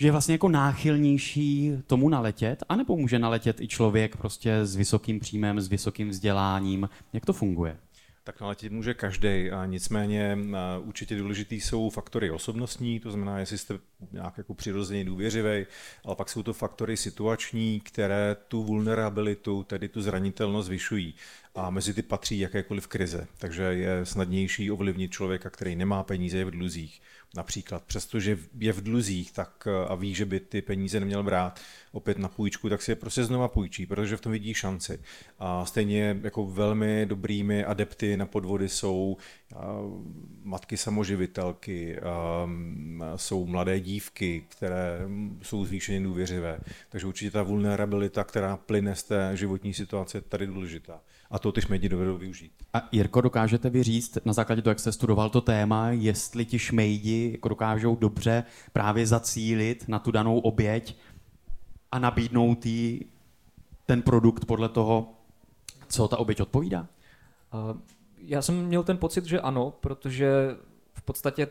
že 0.00 0.06
je 0.06 0.12
vlastně 0.12 0.34
jako 0.34 0.48
náchylnější 0.48 1.72
tomu 1.86 2.08
naletět, 2.08 2.62
anebo 2.68 2.96
může 2.96 3.18
naletět 3.18 3.60
i 3.60 3.68
člověk 3.68 4.16
prostě 4.16 4.66
s 4.66 4.76
vysokým 4.76 5.20
příjmem, 5.20 5.60
s 5.60 5.68
vysokým 5.68 6.08
vzděláním. 6.08 6.88
Jak 7.12 7.26
to 7.26 7.32
funguje? 7.32 7.76
Tak 8.24 8.40
naletět 8.40 8.72
může 8.72 8.94
každý, 8.94 9.50
nicméně 9.66 10.38
určitě 10.84 11.16
důležitý 11.16 11.60
jsou 11.60 11.90
faktory 11.90 12.30
osobnostní, 12.30 13.00
to 13.00 13.10
znamená, 13.10 13.38
jestli 13.38 13.58
jste 13.58 13.78
nějak 14.12 14.38
jako 14.38 14.54
přirozeně 14.54 15.04
důvěřivý, 15.04 15.66
ale 16.04 16.16
pak 16.16 16.28
jsou 16.28 16.42
to 16.42 16.52
faktory 16.52 16.96
situační, 16.96 17.80
které 17.80 18.36
tu 18.48 18.62
vulnerabilitu, 18.62 19.62
tedy 19.62 19.88
tu 19.88 20.02
zranitelnost 20.02 20.66
zvyšují. 20.66 21.14
A 21.60 21.70
mezi 21.70 21.94
ty 21.94 22.02
patří 22.02 22.38
jakékoliv 22.38 22.86
krize, 22.86 23.26
takže 23.38 23.62
je 23.62 24.06
snadnější 24.06 24.70
ovlivnit 24.70 25.12
člověka, 25.12 25.50
který 25.50 25.76
nemá 25.76 26.02
peníze, 26.02 26.38
je 26.38 26.44
v 26.44 26.50
dluzích. 26.50 27.00
Například, 27.36 27.84
přestože 27.84 28.38
je 28.58 28.72
v 28.72 28.82
dluzích 28.82 29.32
tak 29.32 29.68
a 29.88 29.94
ví, 29.94 30.14
že 30.14 30.24
by 30.24 30.40
ty 30.40 30.62
peníze 30.62 31.00
neměl 31.00 31.22
brát 31.22 31.60
opět 31.92 32.18
na 32.18 32.28
půjčku, 32.28 32.68
tak 32.68 32.82
si 32.82 32.90
je 32.90 32.96
prostě 32.96 33.24
znova 33.24 33.48
půjčí, 33.48 33.86
protože 33.86 34.16
v 34.16 34.20
tom 34.20 34.32
vidí 34.32 34.54
šanci. 34.54 35.00
A 35.38 35.64
stejně 35.64 36.20
jako 36.22 36.46
velmi 36.46 37.06
dobrými 37.06 37.64
adepty 37.64 38.16
na 38.16 38.26
podvody 38.26 38.68
jsou 38.68 39.16
matky 40.42 40.76
samoživitelky, 40.76 42.00
jsou 43.16 43.46
mladé 43.46 43.80
dívky, 43.80 44.44
které 44.48 45.00
jsou 45.42 45.64
zvýšeně 45.64 46.00
důvěřivé. 46.00 46.60
Takže 46.88 47.06
určitě 47.06 47.30
ta 47.30 47.42
vulnerabilita, 47.42 48.24
která 48.24 48.56
plyne 48.56 48.94
z 48.94 49.02
té 49.02 49.30
životní 49.34 49.74
situace, 49.74 50.18
je 50.18 50.22
tady 50.22 50.46
důležitá. 50.46 51.00
A 51.30 51.38
to 51.38 51.52
ty 51.52 51.60
šmejdi 51.60 51.88
dovedou 51.88 52.16
využít. 52.16 52.52
A 52.74 52.88
Jirko, 52.92 53.20
dokážete 53.20 53.70
vy 53.70 53.82
říct, 53.82 54.18
na 54.24 54.32
základě 54.32 54.62
toho, 54.62 54.70
jak 54.70 54.80
jste 54.80 54.92
studoval 54.92 55.30
to 55.30 55.40
téma, 55.40 55.90
jestli 55.90 56.44
ti 56.44 56.58
šmejdi 56.58 57.30
jako 57.32 57.48
dokážou 57.48 57.96
dobře 57.96 58.44
právě 58.72 59.06
zacílit 59.06 59.88
na 59.88 59.98
tu 59.98 60.10
danou 60.10 60.38
oběť 60.38 60.96
a 61.92 61.98
nabídnout 61.98 62.66
jí 62.66 63.04
ten 63.86 64.02
produkt 64.02 64.44
podle 64.44 64.68
toho, 64.68 65.12
co 65.88 66.08
ta 66.08 66.16
oběť 66.16 66.40
odpovídá? 66.40 66.86
Já 68.18 68.42
jsem 68.42 68.66
měl 68.66 68.82
ten 68.82 68.96
pocit, 68.96 69.24
že 69.24 69.40
ano, 69.40 69.70
protože 69.80 70.56
v 70.94 71.02
podstatě 71.02 71.48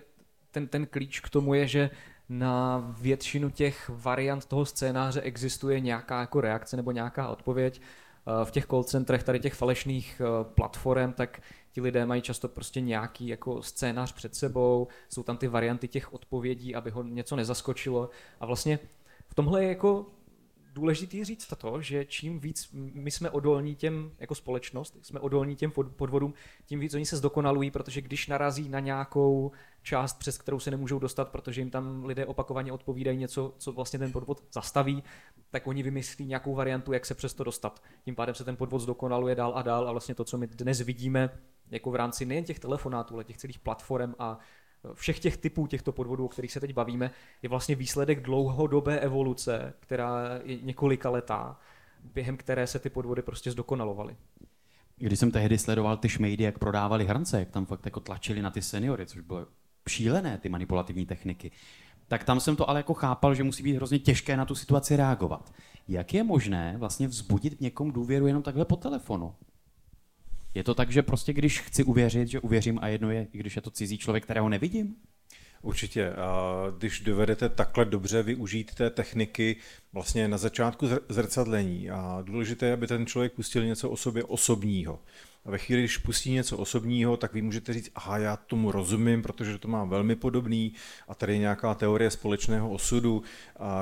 ten, 0.51 0.67
ten 0.67 0.85
klíč 0.85 1.19
k 1.19 1.29
tomu 1.29 1.53
je, 1.53 1.67
že 1.67 1.89
na 2.29 2.77
většinu 2.99 3.49
těch 3.49 3.91
variant 3.93 4.45
toho 4.45 4.65
scénáře 4.65 5.21
existuje 5.21 5.79
nějaká 5.79 6.19
jako 6.19 6.41
reakce 6.41 6.77
nebo 6.77 6.91
nějaká 6.91 7.27
odpověď. 7.27 7.81
Uh, 8.27 8.45
V 8.45 8.51
těch 8.51 8.65
call 8.65 8.83
centrech 8.83 9.23
tady 9.23 9.39
těch 9.39 9.53
falešných 9.53 10.21
uh, 10.21 10.43
platform, 10.53 11.13
tak 11.13 11.41
ti 11.71 11.81
lidé 11.81 12.05
mají 12.05 12.21
často 12.21 12.47
prostě 12.47 12.81
nějaký 12.81 13.27
jako 13.27 13.61
scénář 13.63 14.13
před 14.13 14.35
sebou, 14.35 14.87
jsou 15.09 15.23
tam 15.23 15.37
ty 15.37 15.47
varianty 15.47 15.87
těch 15.87 16.13
odpovědí, 16.13 16.75
aby 16.75 16.89
ho 16.89 17.03
něco 17.03 17.35
nezaskočilo. 17.35 18.09
A 18.39 18.45
vlastně 18.45 18.79
v 19.29 19.35
tomhle 19.35 19.63
je 19.63 19.69
jako 19.69 20.05
důležitý 20.77 21.23
říct 21.23 21.53
to, 21.57 21.81
že 21.81 22.05
čím 22.05 22.39
víc 22.39 22.69
my 22.73 23.11
jsme 23.11 23.29
odolní 23.29 23.75
těm, 23.75 24.11
jako 24.19 24.35
společnost, 24.35 24.97
jsme 25.01 25.19
odolní 25.19 25.55
těm 25.55 25.71
pod- 25.71 25.95
podvodům, 25.95 26.33
tím 26.65 26.79
víc 26.79 26.93
oni 26.93 27.05
se 27.05 27.17
zdokonalují, 27.17 27.71
protože 27.71 28.01
když 28.01 28.27
narazí 28.27 28.69
na 28.69 28.79
nějakou 28.79 29.51
část, 29.81 30.19
přes 30.19 30.37
kterou 30.37 30.59
se 30.59 30.71
nemůžou 30.71 30.99
dostat, 30.99 31.29
protože 31.29 31.61
jim 31.61 31.69
tam 31.69 32.05
lidé 32.05 32.25
opakovaně 32.25 32.71
odpovídají 32.71 33.17
něco, 33.17 33.53
co 33.57 33.71
vlastně 33.71 33.99
ten 33.99 34.11
podvod 34.11 34.43
zastaví, 34.51 35.03
tak 35.51 35.67
oni 35.67 35.83
vymyslí 35.83 36.25
nějakou 36.25 36.55
variantu, 36.55 36.93
jak 36.93 37.05
se 37.05 37.15
přes 37.15 37.33
to 37.33 37.43
dostat. 37.43 37.83
Tím 38.05 38.15
pádem 38.15 38.35
se 38.35 38.43
ten 38.43 38.55
podvod 38.55 38.81
zdokonaluje 38.81 39.35
dál 39.35 39.53
a 39.55 39.61
dál 39.61 39.87
a 39.87 39.91
vlastně 39.91 40.15
to, 40.15 40.23
co 40.23 40.37
my 40.37 40.47
dnes 40.47 40.81
vidíme, 40.81 41.29
jako 41.71 41.91
v 41.91 41.95
rámci 41.95 42.25
nejen 42.25 42.43
těch 42.43 42.59
telefonátů, 42.59 43.13
ale 43.13 43.23
těch 43.23 43.37
celých 43.37 43.59
platform 43.59 44.13
a 44.19 44.39
všech 44.93 45.19
těch 45.19 45.37
typů 45.37 45.67
těchto 45.67 45.91
podvodů, 45.91 46.25
o 46.25 46.27
kterých 46.27 46.51
se 46.51 46.59
teď 46.59 46.73
bavíme, 46.73 47.11
je 47.41 47.49
vlastně 47.49 47.75
výsledek 47.75 48.21
dlouhodobé 48.21 48.99
evoluce, 48.99 49.73
která 49.79 50.39
je 50.43 50.57
několika 50.61 51.09
letá, 51.09 51.59
během 52.13 52.37
které 52.37 52.67
se 52.67 52.79
ty 52.79 52.89
podvody 52.89 53.21
prostě 53.21 53.51
zdokonalovaly. 53.51 54.15
Když 54.97 55.19
jsem 55.19 55.31
tehdy 55.31 55.57
sledoval 55.57 55.97
ty 55.97 56.09
šmejdy, 56.09 56.43
jak 56.43 56.59
prodávali 56.59 57.05
hrnce, 57.05 57.39
jak 57.39 57.51
tam 57.51 57.65
fakt 57.65 57.85
jako 57.85 57.99
tlačili 57.99 58.41
na 58.41 58.51
ty 58.51 58.61
seniory, 58.61 59.05
což 59.05 59.21
bylo 59.21 59.47
šílené, 59.89 60.37
ty 60.37 60.49
manipulativní 60.49 61.05
techniky, 61.05 61.51
tak 62.07 62.23
tam 62.23 62.39
jsem 62.39 62.55
to 62.55 62.69
ale 62.69 62.79
jako 62.79 62.93
chápal, 62.93 63.35
že 63.35 63.43
musí 63.43 63.63
být 63.63 63.75
hrozně 63.75 63.99
těžké 63.99 64.37
na 64.37 64.45
tu 64.45 64.55
situaci 64.55 64.95
reagovat. 64.95 65.53
Jak 65.87 66.13
je 66.13 66.23
možné 66.23 66.75
vlastně 66.77 67.07
vzbudit 67.07 67.53
v 67.53 67.61
někom 67.61 67.91
důvěru 67.91 68.27
jenom 68.27 68.43
takhle 68.43 68.65
po 68.65 68.75
telefonu? 68.75 69.35
Je 70.57 70.63
to 70.63 70.75
tak, 70.75 70.91
že 70.91 71.01
prostě 71.01 71.33
když 71.33 71.61
chci 71.61 71.83
uvěřit, 71.83 72.27
že 72.27 72.39
uvěřím 72.39 72.79
a 72.81 72.87
jedno 72.87 73.11
je, 73.11 73.27
i 73.33 73.37
když 73.37 73.55
je 73.55 73.61
to 73.61 73.71
cizí 73.71 73.97
člověk, 73.97 74.23
kterého 74.23 74.49
nevidím? 74.49 74.95
Určitě. 75.61 76.09
A 76.11 76.53
když 76.77 76.99
dovedete 76.99 77.49
takhle 77.49 77.85
dobře 77.85 78.23
využít 78.23 78.75
té 78.75 78.89
techniky 78.89 79.55
vlastně 79.93 80.27
na 80.27 80.37
začátku 80.37 80.87
zrcadlení 81.09 81.89
a 81.89 82.23
důležité 82.25 82.65
je, 82.65 82.73
aby 82.73 82.87
ten 82.87 83.05
člověk 83.05 83.33
pustil 83.33 83.65
něco 83.65 83.89
o 83.89 83.97
sobě 83.97 84.23
osobního. 84.23 84.99
A 85.45 85.51
ve 85.51 85.57
chvíli, 85.57 85.81
když 85.81 85.97
pustí 85.97 86.31
něco 86.31 86.57
osobního, 86.57 87.17
tak 87.17 87.33
vy 87.33 87.41
můžete 87.41 87.73
říct, 87.73 87.91
aha, 87.95 88.17
já 88.17 88.37
tomu 88.37 88.71
rozumím, 88.71 89.21
protože 89.21 89.57
to 89.57 89.67
má 89.67 89.85
velmi 89.85 90.15
podobný 90.15 90.73
a 91.07 91.15
tady 91.15 91.33
je 91.33 91.39
nějaká 91.39 91.75
teorie 91.75 92.11
společného 92.11 92.71
osudu, 92.71 93.23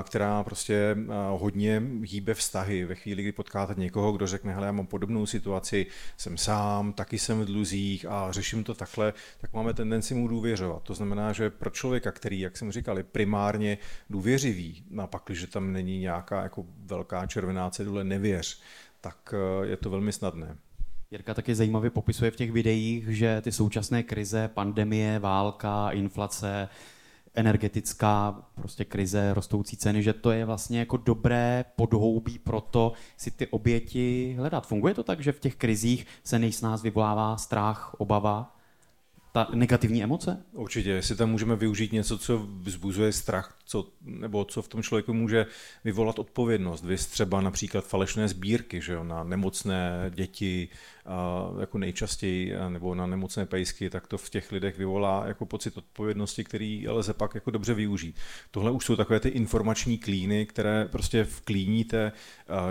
která 0.03 0.43
prostě 0.43 0.97
hodně 1.37 1.81
hýbe 2.03 2.33
vztahy. 2.33 2.85
Ve 2.85 2.95
chvíli, 2.95 3.23
kdy 3.23 3.31
potkáte 3.31 3.73
někoho, 3.77 4.11
kdo 4.11 4.27
řekne, 4.27 4.53
hele, 4.53 4.65
já 4.65 4.71
mám 4.71 4.87
podobnou 4.87 5.25
situaci, 5.25 5.85
jsem 6.17 6.37
sám, 6.37 6.93
taky 6.93 7.19
jsem 7.19 7.41
v 7.41 7.45
dluzích 7.45 8.05
a 8.05 8.31
řeším 8.31 8.63
to 8.63 8.73
takhle, 8.73 9.13
tak 9.41 9.53
máme 9.53 9.73
tendenci 9.73 10.13
mu 10.13 10.27
důvěřovat. 10.27 10.83
To 10.83 10.93
znamená, 10.93 11.33
že 11.33 11.49
pro 11.49 11.69
člověka, 11.69 12.11
který, 12.11 12.39
jak 12.39 12.57
jsem 12.57 12.71
říkal, 12.71 12.97
je 12.97 13.03
primárně 13.03 13.77
důvěřivý, 14.09 14.83
a 14.97 15.07
pak, 15.07 15.23
když 15.25 15.45
tam 15.45 15.73
není 15.73 15.99
nějaká 15.99 16.43
jako 16.43 16.65
velká 16.85 17.25
červená 17.25 17.69
cedule 17.69 18.03
nevěř, 18.03 18.61
tak 19.01 19.33
e, 19.33 19.67
je 19.67 19.77
to 19.77 19.89
velmi 19.89 20.11
snadné. 20.11 20.57
Jirka 21.15 21.33
taky 21.33 21.55
zajímavě 21.55 21.89
popisuje 21.89 22.31
v 22.31 22.35
těch 22.35 22.51
videích, 22.51 23.05
že 23.07 23.41
ty 23.41 23.51
současné 23.51 24.03
krize, 24.03 24.49
pandemie, 24.53 25.19
válka, 25.19 25.89
inflace, 25.91 26.69
energetická 27.35 28.41
prostě 28.55 28.85
krize, 28.85 29.33
rostoucí 29.33 29.77
ceny, 29.77 30.03
že 30.03 30.13
to 30.13 30.31
je 30.31 30.45
vlastně 30.45 30.79
jako 30.79 30.97
dobré 30.97 31.65
podhoubí 31.75 32.39
pro 32.39 32.61
to 32.61 32.93
si 33.17 33.31
ty 33.31 33.47
oběti 33.47 34.35
hledat. 34.39 34.67
Funguje 34.67 34.93
to 34.93 35.03
tak, 35.03 35.21
že 35.21 35.31
v 35.31 35.39
těch 35.39 35.55
krizích 35.55 36.07
se 36.23 36.39
nejsnáz 36.39 36.81
vyvolává 36.81 37.37
strach, 37.37 37.95
obava? 37.97 38.55
ta 39.35 39.47
negativní 39.53 40.03
emoce? 40.03 40.43
Určitě, 40.53 40.89
jestli 40.89 41.15
tam 41.15 41.29
můžeme 41.29 41.55
využít 41.55 41.91
něco, 41.91 42.17
co 42.17 42.37
vzbuzuje 42.37 43.11
strach, 43.11 43.57
co, 43.65 43.87
nebo 44.01 44.45
co 44.45 44.61
v 44.61 44.67
tom 44.67 44.83
člověku 44.83 45.13
může 45.13 45.45
vyvolat 45.83 46.19
odpovědnost. 46.19 46.83
Vy 46.83 46.97
třeba 46.97 47.41
například 47.41 47.85
falešné 47.85 48.27
sbírky 48.27 48.81
že 48.81 48.93
jo, 48.93 49.03
na 49.03 49.23
nemocné 49.23 50.11
děti, 50.15 50.69
jako 51.59 51.77
nejčastěji, 51.77 52.53
nebo 52.69 52.95
na 52.95 53.05
nemocné 53.05 53.45
pejsky, 53.45 53.89
tak 53.89 54.07
to 54.07 54.17
v 54.17 54.29
těch 54.29 54.51
lidech 54.51 54.77
vyvolá 54.77 55.27
jako 55.27 55.45
pocit 55.45 55.77
odpovědnosti, 55.77 56.43
který 56.43 56.87
lze 56.87 57.13
pak 57.13 57.35
jako 57.35 57.51
dobře 57.51 57.73
využít. 57.73 58.15
Tohle 58.51 58.71
už 58.71 58.85
jsou 58.85 58.95
takové 58.95 59.19
ty 59.19 59.29
informační 59.29 59.97
klíny, 59.97 60.45
které 60.45 60.85
prostě 60.91 61.23
vklíníte 61.23 62.11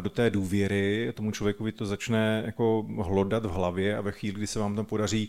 do 0.01 0.11
té 0.11 0.31
důvěry, 0.31 1.13
tomu 1.15 1.31
člověku 1.31 1.71
to 1.71 1.87
začne 1.87 2.43
jako 2.47 2.87
hlodat 3.03 3.47
v 3.47 3.51
hlavě 3.51 3.97
a 3.97 4.01
ve 4.01 4.13
chvíli, 4.13 4.35
kdy 4.35 4.47
se 4.47 4.59
vám 4.59 4.77
tam 4.77 4.85
podaří 4.85 5.29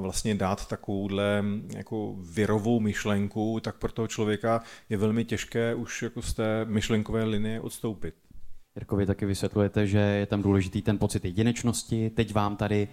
vlastně 0.00 0.34
dát 0.34 0.68
takovouhle 0.68 1.44
jako 1.76 2.16
virovou 2.18 2.80
myšlenku, 2.80 3.60
tak 3.60 3.76
pro 3.76 3.92
toho 3.92 4.08
člověka 4.08 4.62
je 4.90 4.96
velmi 4.96 5.24
těžké 5.24 5.74
už 5.74 6.02
jako 6.02 6.22
z 6.22 6.34
té 6.34 6.64
myšlenkové 6.64 7.24
linie 7.24 7.60
odstoupit. 7.60 8.14
Jirko, 8.76 8.96
vy 8.96 9.06
taky 9.06 9.26
vysvětlujete, 9.26 9.86
že 9.86 9.98
je 9.98 10.26
tam 10.26 10.42
důležitý 10.42 10.82
ten 10.82 10.98
pocit 10.98 11.24
jedinečnosti. 11.24 12.10
Teď 12.10 12.34
vám 12.34 12.56
tady 12.56 12.88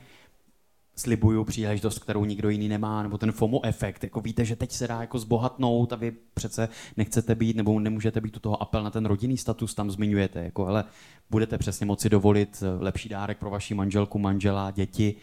slibuju 0.95 1.43
příležitost, 1.43 1.99
kterou 1.99 2.25
nikdo 2.25 2.49
jiný 2.49 2.69
nemá, 2.69 3.03
nebo 3.03 3.17
ten 3.17 3.31
FOMO 3.31 3.65
efekt. 3.65 4.03
Jako 4.03 4.21
víte, 4.21 4.45
že 4.45 4.55
teď 4.55 4.71
se 4.71 4.87
dá 4.87 5.01
jako 5.01 5.19
zbohatnout 5.19 5.93
a 5.93 5.95
vy 5.95 6.11
přece 6.33 6.69
nechcete 6.97 7.35
být 7.35 7.55
nebo 7.55 7.79
nemůžete 7.79 8.21
být 8.21 8.37
u 8.37 8.39
toho 8.39 8.61
apel 8.61 8.83
na 8.83 8.89
ten 8.89 9.05
rodinný 9.05 9.37
status, 9.37 9.75
tam 9.75 9.91
zmiňujete. 9.91 10.43
Jako, 10.43 10.65
hele, 10.65 10.83
budete 11.29 11.57
přesně 11.57 11.85
moci 11.85 12.09
dovolit 12.09 12.63
lepší 12.79 13.09
dárek 13.09 13.37
pro 13.37 13.49
vaši 13.49 13.73
manželku, 13.73 14.19
manžela, 14.19 14.71
děti. 14.71 15.15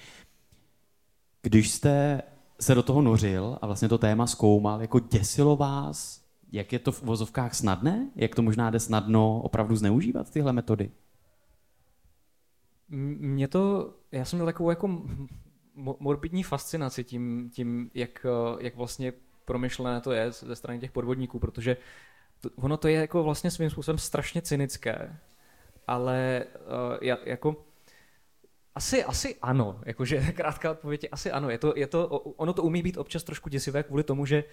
Když 1.42 1.71
jste 1.71 2.23
se 2.61 2.75
do 2.75 2.83
toho 2.83 3.03
nořil 3.03 3.59
a 3.62 3.66
vlastně 3.66 3.88
to 3.88 3.99
téma 3.99 4.27
zkoumal, 4.27 4.81
jako 4.81 4.99
děsilo 4.99 5.57
vás, 5.57 6.28
jak 6.53 6.73
je 6.73 6.79
to 6.79 6.93
v 6.93 7.03
vozovkách 7.03 7.55
snadné? 7.55 8.11
Jak 8.17 8.35
to 8.35 8.43
možná 8.43 8.71
jde 8.71 8.81
snadno 8.81 9.41
opravdu 9.41 9.77
zneužívat 9.77 10.31
tyhle 10.31 10.53
metody? 10.53 10.91
Mě 12.89 13.49
to, 13.49 13.95
já 14.13 14.25
jsem 14.25 14.37
měl 14.37 14.47
takovou 14.47 14.71
jako 14.71 15.03
morbidní 16.01 16.43
fascinaci 16.43 17.05
tím, 17.05 17.51
tím 17.51 17.91
jak, 17.95 18.27
jak 18.61 18.77
vlastně 18.77 19.13
promyšlené 19.45 20.01
to 20.01 20.13
je 20.13 20.33
ze 20.33 20.57
strany 20.57 20.81
těch 20.81 20.93
podvodníků, 20.93 21.39
protože 21.39 21.77
to, 22.41 22.51
ono 22.57 22.77
to 22.77 22.89
je 22.89 23.01
jako 23.01 23.23
vlastně 23.25 23.51
svým 23.51 23.71
způsobem 23.71 23.99
strašně 23.99 24.43
cynické, 24.43 25.17
ale 25.87 26.45
uh, 27.01 27.09
jako 27.25 27.65
asi, 28.75 29.05
asi 29.05 29.37
ano, 29.43 29.81
jakože 29.87 30.33
krátká 30.37 30.71
odpověď 30.71 31.03
je 31.03 31.09
asi 31.09 31.31
ano. 31.31 31.51
Je 31.51 31.59
to, 31.59 31.73
je 31.77 31.87
to, 31.87 32.09
ono 32.09 32.53
to 32.53 32.63
umí 32.63 32.83
být 32.83 32.99
občas 32.99 33.25
trošku 33.25 33.49
děsivé 33.49 33.83
kvůli 33.83 34.03
tomu, 34.03 34.27
že 34.27 34.45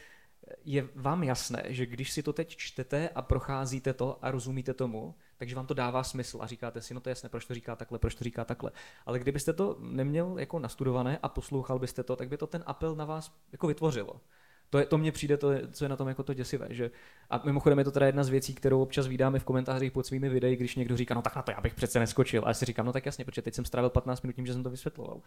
je 0.65 0.87
vám 0.95 1.23
jasné, 1.23 1.63
že 1.65 1.85
když 1.85 2.11
si 2.11 2.23
to 2.23 2.33
teď 2.33 2.55
čtete 2.55 3.09
a 3.09 3.21
procházíte 3.21 3.93
to 3.93 4.17
a 4.21 4.31
rozumíte 4.31 4.73
tomu, 4.73 5.15
takže 5.37 5.55
vám 5.55 5.65
to 5.65 5.73
dává 5.73 6.03
smysl 6.03 6.37
a 6.41 6.47
říkáte 6.47 6.81
si, 6.81 6.93
no 6.93 6.99
to 6.99 7.09
je 7.09 7.11
jasné, 7.11 7.29
proč 7.29 7.45
to 7.45 7.53
říká 7.53 7.75
takhle, 7.75 7.99
proč 7.99 8.15
to 8.15 8.23
říká 8.23 8.45
takhle. 8.45 8.71
Ale 9.05 9.19
kdybyste 9.19 9.53
to 9.53 9.77
neměl 9.79 10.39
jako 10.39 10.59
nastudované 10.59 11.19
a 11.23 11.29
poslouchal 11.29 11.79
byste 11.79 12.03
to, 12.03 12.15
tak 12.15 12.29
by 12.29 12.37
to 12.37 12.47
ten 12.47 12.63
apel 12.65 12.95
na 12.95 13.05
vás 13.05 13.31
jako 13.51 13.67
vytvořilo. 13.67 14.21
To, 14.69 14.77
je, 14.77 14.85
to 14.85 14.97
mně 14.97 15.11
přijde, 15.11 15.37
to, 15.37 15.49
co 15.71 15.85
je 15.85 15.89
na 15.89 15.95
tom 15.95 16.07
jako 16.07 16.23
to 16.23 16.33
děsivé. 16.33 16.67
Že, 16.69 16.91
a 17.29 17.41
mimochodem 17.45 17.79
je 17.79 17.85
to 17.85 17.91
teda 17.91 18.05
jedna 18.05 18.23
z 18.23 18.29
věcí, 18.29 18.53
kterou 18.53 18.81
občas 18.81 19.07
vydáme 19.07 19.39
v 19.39 19.43
komentářích 19.43 19.91
pod 19.91 20.05
svými 20.05 20.29
videi, 20.29 20.55
když 20.55 20.75
někdo 20.75 20.97
říká, 20.97 21.13
no 21.13 21.21
tak 21.21 21.35
na 21.35 21.41
to 21.41 21.51
já 21.51 21.61
bych 21.61 21.75
přece 21.75 21.99
neskočil. 21.99 22.43
A 22.45 22.47
já 22.47 22.53
si 22.53 22.65
říkám, 22.65 22.85
no 22.85 22.93
tak 22.93 23.05
jasně, 23.05 23.25
protože 23.25 23.41
teď 23.41 23.53
jsem 23.53 23.65
strávil 23.65 23.89
15 23.89 24.21
minut 24.21 24.33
tím, 24.33 24.45
že 24.45 24.53
jsem 24.53 24.63
to 24.63 24.69
vysvětloval. 24.69 25.21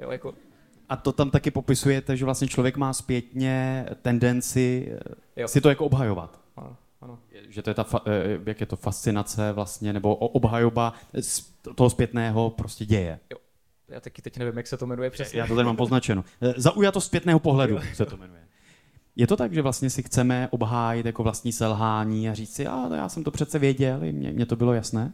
Jo, 0.00 0.10
jako, 0.10 0.34
a 0.88 0.96
to 0.96 1.12
tam 1.12 1.30
taky 1.30 1.50
popisujete, 1.50 2.16
že 2.16 2.24
vlastně 2.24 2.48
člověk 2.48 2.76
má 2.76 2.92
zpětně 2.92 3.86
tendenci 4.02 4.92
jo. 5.36 5.48
si 5.48 5.60
to 5.60 5.68
jako 5.68 5.84
obhajovat. 5.84 6.40
Ano, 6.56 6.76
ano. 7.00 7.18
Že 7.48 7.62
to 7.62 7.70
je 7.70 7.74
ta, 7.74 7.86
eh, 8.06 8.38
jak 8.46 8.60
je 8.60 8.66
to, 8.66 8.76
fascinace 8.76 9.52
vlastně, 9.52 9.92
nebo 9.92 10.16
obhajoba 10.16 10.94
toho 11.74 11.90
zpětného 11.90 12.50
prostě 12.50 12.84
děje. 12.84 13.20
Jo. 13.30 13.38
Já 13.88 14.00
taky 14.00 14.22
teď 14.22 14.38
nevím, 14.38 14.56
jak 14.56 14.66
se 14.66 14.76
to 14.76 14.86
jmenuje 14.86 15.10
přesně. 15.10 15.40
Já 15.40 15.46
to 15.46 15.54
tady 15.54 15.66
mám 15.66 15.76
poznačeno. 15.76 16.24
Eh, 16.40 16.54
zaujatost 16.56 17.06
zpětného 17.06 17.38
pohledu 17.38 17.78
se 17.94 18.06
to 18.06 18.16
jmenuje. 18.16 18.42
Je 19.16 19.26
to 19.26 19.36
tak, 19.36 19.54
že 19.54 19.62
vlastně 19.62 19.90
si 19.90 20.02
chceme 20.02 20.48
obhájit 20.50 21.06
jako 21.06 21.22
vlastní 21.22 21.52
selhání 21.52 22.28
a 22.28 22.34
říct 22.34 22.54
si, 22.54 22.66
a 22.66 22.96
já 22.96 23.08
jsem 23.08 23.24
to 23.24 23.30
přece 23.30 23.58
věděl, 23.58 24.00
mě, 24.00 24.32
mě 24.32 24.46
to 24.46 24.56
bylo 24.56 24.72
jasné? 24.72 25.12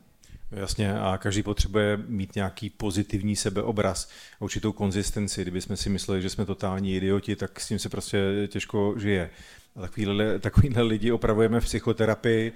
Jasně, 0.51 0.99
a 0.99 1.19
každý 1.19 1.43
potřebuje 1.43 1.97
mít 2.07 2.35
nějaký 2.35 2.71
pozitivní 2.71 3.37
sebeobraz, 3.37 4.11
určitou 4.41 4.73
konzistenci. 4.73 5.43
Kdyby 5.43 5.61
jsme 5.61 5.77
si 5.77 5.91
mysleli, 5.91 6.23
že 6.23 6.31
jsme 6.31 6.47
totální 6.47 6.97
idioti, 6.97 7.37
tak 7.37 7.61
s 7.61 7.69
tím 7.69 7.79
se 7.79 7.89
prostě 7.89 8.19
těžko 8.49 8.95
žije. 8.99 9.31
A 9.79 9.81
takovýhle, 9.81 10.39
takovýhle 10.39 10.83
lidi 10.83 11.13
opravujeme 11.13 11.61
v 11.61 11.65
psychoterapii, 11.65 12.53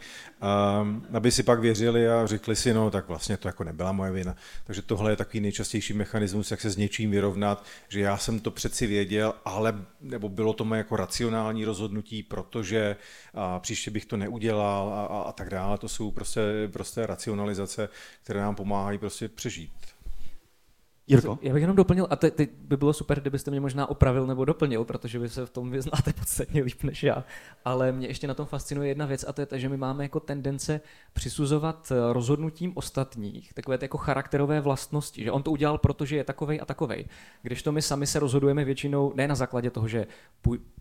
aby 1.12 1.30
si 1.30 1.42
pak 1.42 1.60
věřili 1.60 2.08
a 2.08 2.26
řekli 2.26 2.56
si, 2.56 2.74
no 2.74 2.90
tak 2.90 3.08
vlastně 3.08 3.36
to 3.36 3.48
jako 3.48 3.64
nebyla 3.64 3.92
moje 3.92 4.12
vina. 4.12 4.36
Takže 4.64 4.82
tohle 4.82 5.12
je 5.12 5.16
takový 5.16 5.40
nejčastější 5.40 5.94
mechanismus, 5.94 6.50
jak 6.50 6.60
se 6.60 6.70
s 6.70 6.76
něčím 6.76 7.10
vyrovnat, 7.10 7.64
že 7.88 8.00
já 8.00 8.16
jsem 8.16 8.40
to 8.40 8.50
přeci 8.50 8.86
věděl, 8.86 9.34
ale 9.44 9.74
nebo 10.00 10.28
bylo 10.28 10.52
to 10.52 10.64
moje 10.64 10.78
jako 10.78 10.96
racionální 10.96 11.64
rozhodnutí, 11.64 12.22
protože 12.22 12.96
a 13.34 13.58
příště 13.58 13.90
bych 13.90 14.06
to 14.06 14.16
neudělal 14.16 14.92
a, 14.94 15.06
a, 15.06 15.22
a 15.22 15.32
tak 15.32 15.50
dále. 15.50 15.78
To 15.78 15.88
jsou 15.88 16.10
prostě, 16.10 16.40
prostě 16.72 17.06
racionalizace, 17.06 17.88
které 18.22 18.40
nám 18.40 18.54
pomáhají 18.54 18.98
prostě 18.98 19.28
přežít. 19.28 19.72
Jirko? 21.06 21.38
Já 21.42 21.52
bych 21.52 21.60
jenom 21.60 21.76
doplnil, 21.76 22.06
a 22.10 22.16
teď 22.16 22.50
by 22.58 22.76
bylo 22.76 22.92
super, 22.92 23.20
kdybyste 23.20 23.50
mě 23.50 23.60
možná 23.60 23.90
opravil 23.90 24.26
nebo 24.26 24.44
doplnil, 24.44 24.84
protože 24.84 25.18
vy 25.18 25.28
se 25.28 25.46
v 25.46 25.50
tom 25.50 25.70
vyznáte 25.70 26.12
podstatně 26.18 26.62
líp 26.62 26.82
než 26.82 27.02
já. 27.02 27.24
Ale 27.64 27.92
mě 27.92 28.08
ještě 28.08 28.26
na 28.26 28.34
tom 28.34 28.46
fascinuje 28.46 28.88
jedna 28.88 29.06
věc, 29.06 29.24
a 29.28 29.32
to 29.32 29.40
je 29.42 29.46
ta, 29.46 29.58
že 29.58 29.68
my 29.68 29.76
máme 29.76 30.04
jako 30.04 30.20
tendence 30.20 30.80
přisuzovat 31.12 31.92
eh, 31.92 32.12
rozhodnutím 32.12 32.72
ostatních 32.74 33.54
takové 33.54 33.78
jako 33.82 33.98
charakterové 33.98 34.60
vlastnosti, 34.60 35.24
že 35.24 35.32
on 35.32 35.42
to 35.42 35.50
udělal, 35.50 35.78
protože 35.78 36.16
je 36.16 36.24
takovej 36.24 36.60
a 36.62 36.64
takovej. 36.64 37.04
Když 37.42 37.62
to 37.62 37.72
my 37.72 37.82
sami 37.82 38.06
se 38.06 38.18
rozhodujeme 38.18 38.64
většinou 38.64 39.12
ne 39.16 39.28
na 39.28 39.34
základě 39.34 39.70
toho, 39.70 39.88
že 39.88 40.06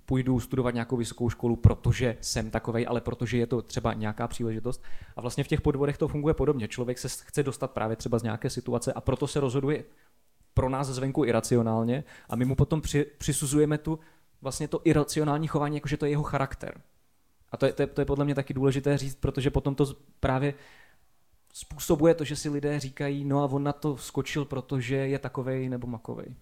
půjdu 0.06 0.40
studovat 0.40 0.74
nějakou 0.74 0.98
vysokou 0.98 1.30
školu, 1.30 1.56
protože 1.56 2.18
jsem 2.22 2.52
takovej, 2.52 2.86
ale 2.90 3.02
protože 3.02 3.38
je 3.38 3.48
to 3.48 3.62
třeba 3.62 3.94
nějaká 3.94 4.28
příležitost. 4.28 4.84
A 5.16 5.22
vlastně 5.22 5.44
v 5.44 5.48
těch 5.48 5.62
podvodech 5.62 5.98
to 5.98 6.08
funguje 6.08 6.34
podobně. 6.34 6.68
Člověk 6.68 7.00
se 7.00 7.08
chce 7.10 7.44
dostat 7.44 7.72
právě 7.72 7.96
třeba 7.96 8.20
z 8.20 8.24
nějaké 8.24 8.50
situace 8.50 8.94
a 8.94 9.02
proto 9.02 9.28
se 9.28 9.40
rozhoduje 9.40 9.84
pro 10.54 10.70
nás 10.70 10.88
zvenku 10.88 11.26
iracionálně 11.26 12.04
a 12.30 12.36
my 12.36 12.46
mu 12.46 12.56
potom 12.56 12.82
při, 12.82 13.06
přisuzujeme 13.18 13.78
tu 13.78 14.00
vlastně 14.42 14.68
to 14.68 14.82
iracionální 14.84 15.48
chování, 15.48 15.76
jakože 15.76 15.98
to 15.98 16.06
je 16.06 16.12
jeho 16.12 16.24
charakter. 16.24 16.82
A 17.52 17.58
to 17.58 17.66
je, 17.66 17.74
to, 17.74 17.82
je, 17.82 17.88
to 17.88 18.02
je 18.02 18.06
podle 18.06 18.26
mě 18.26 18.36
taky 18.36 18.54
důležité 18.54 18.98
říct, 18.98 19.16
protože 19.16 19.50
potom 19.50 19.76
to 19.76 19.96
právě 20.20 20.54
způsobuje 21.54 22.14
to, 22.14 22.24
že 22.24 22.36
si 22.36 22.50
lidé 22.50 22.80
říkají, 22.80 23.26
no 23.26 23.44
a 23.44 23.46
on 23.46 23.64
na 23.64 23.74
to 23.74 23.98
skočil, 23.98 24.46
protože 24.46 24.96
je 24.96 25.20
takovej 25.20 25.70
nebo 25.70 25.88
makovej. 25.88 26.36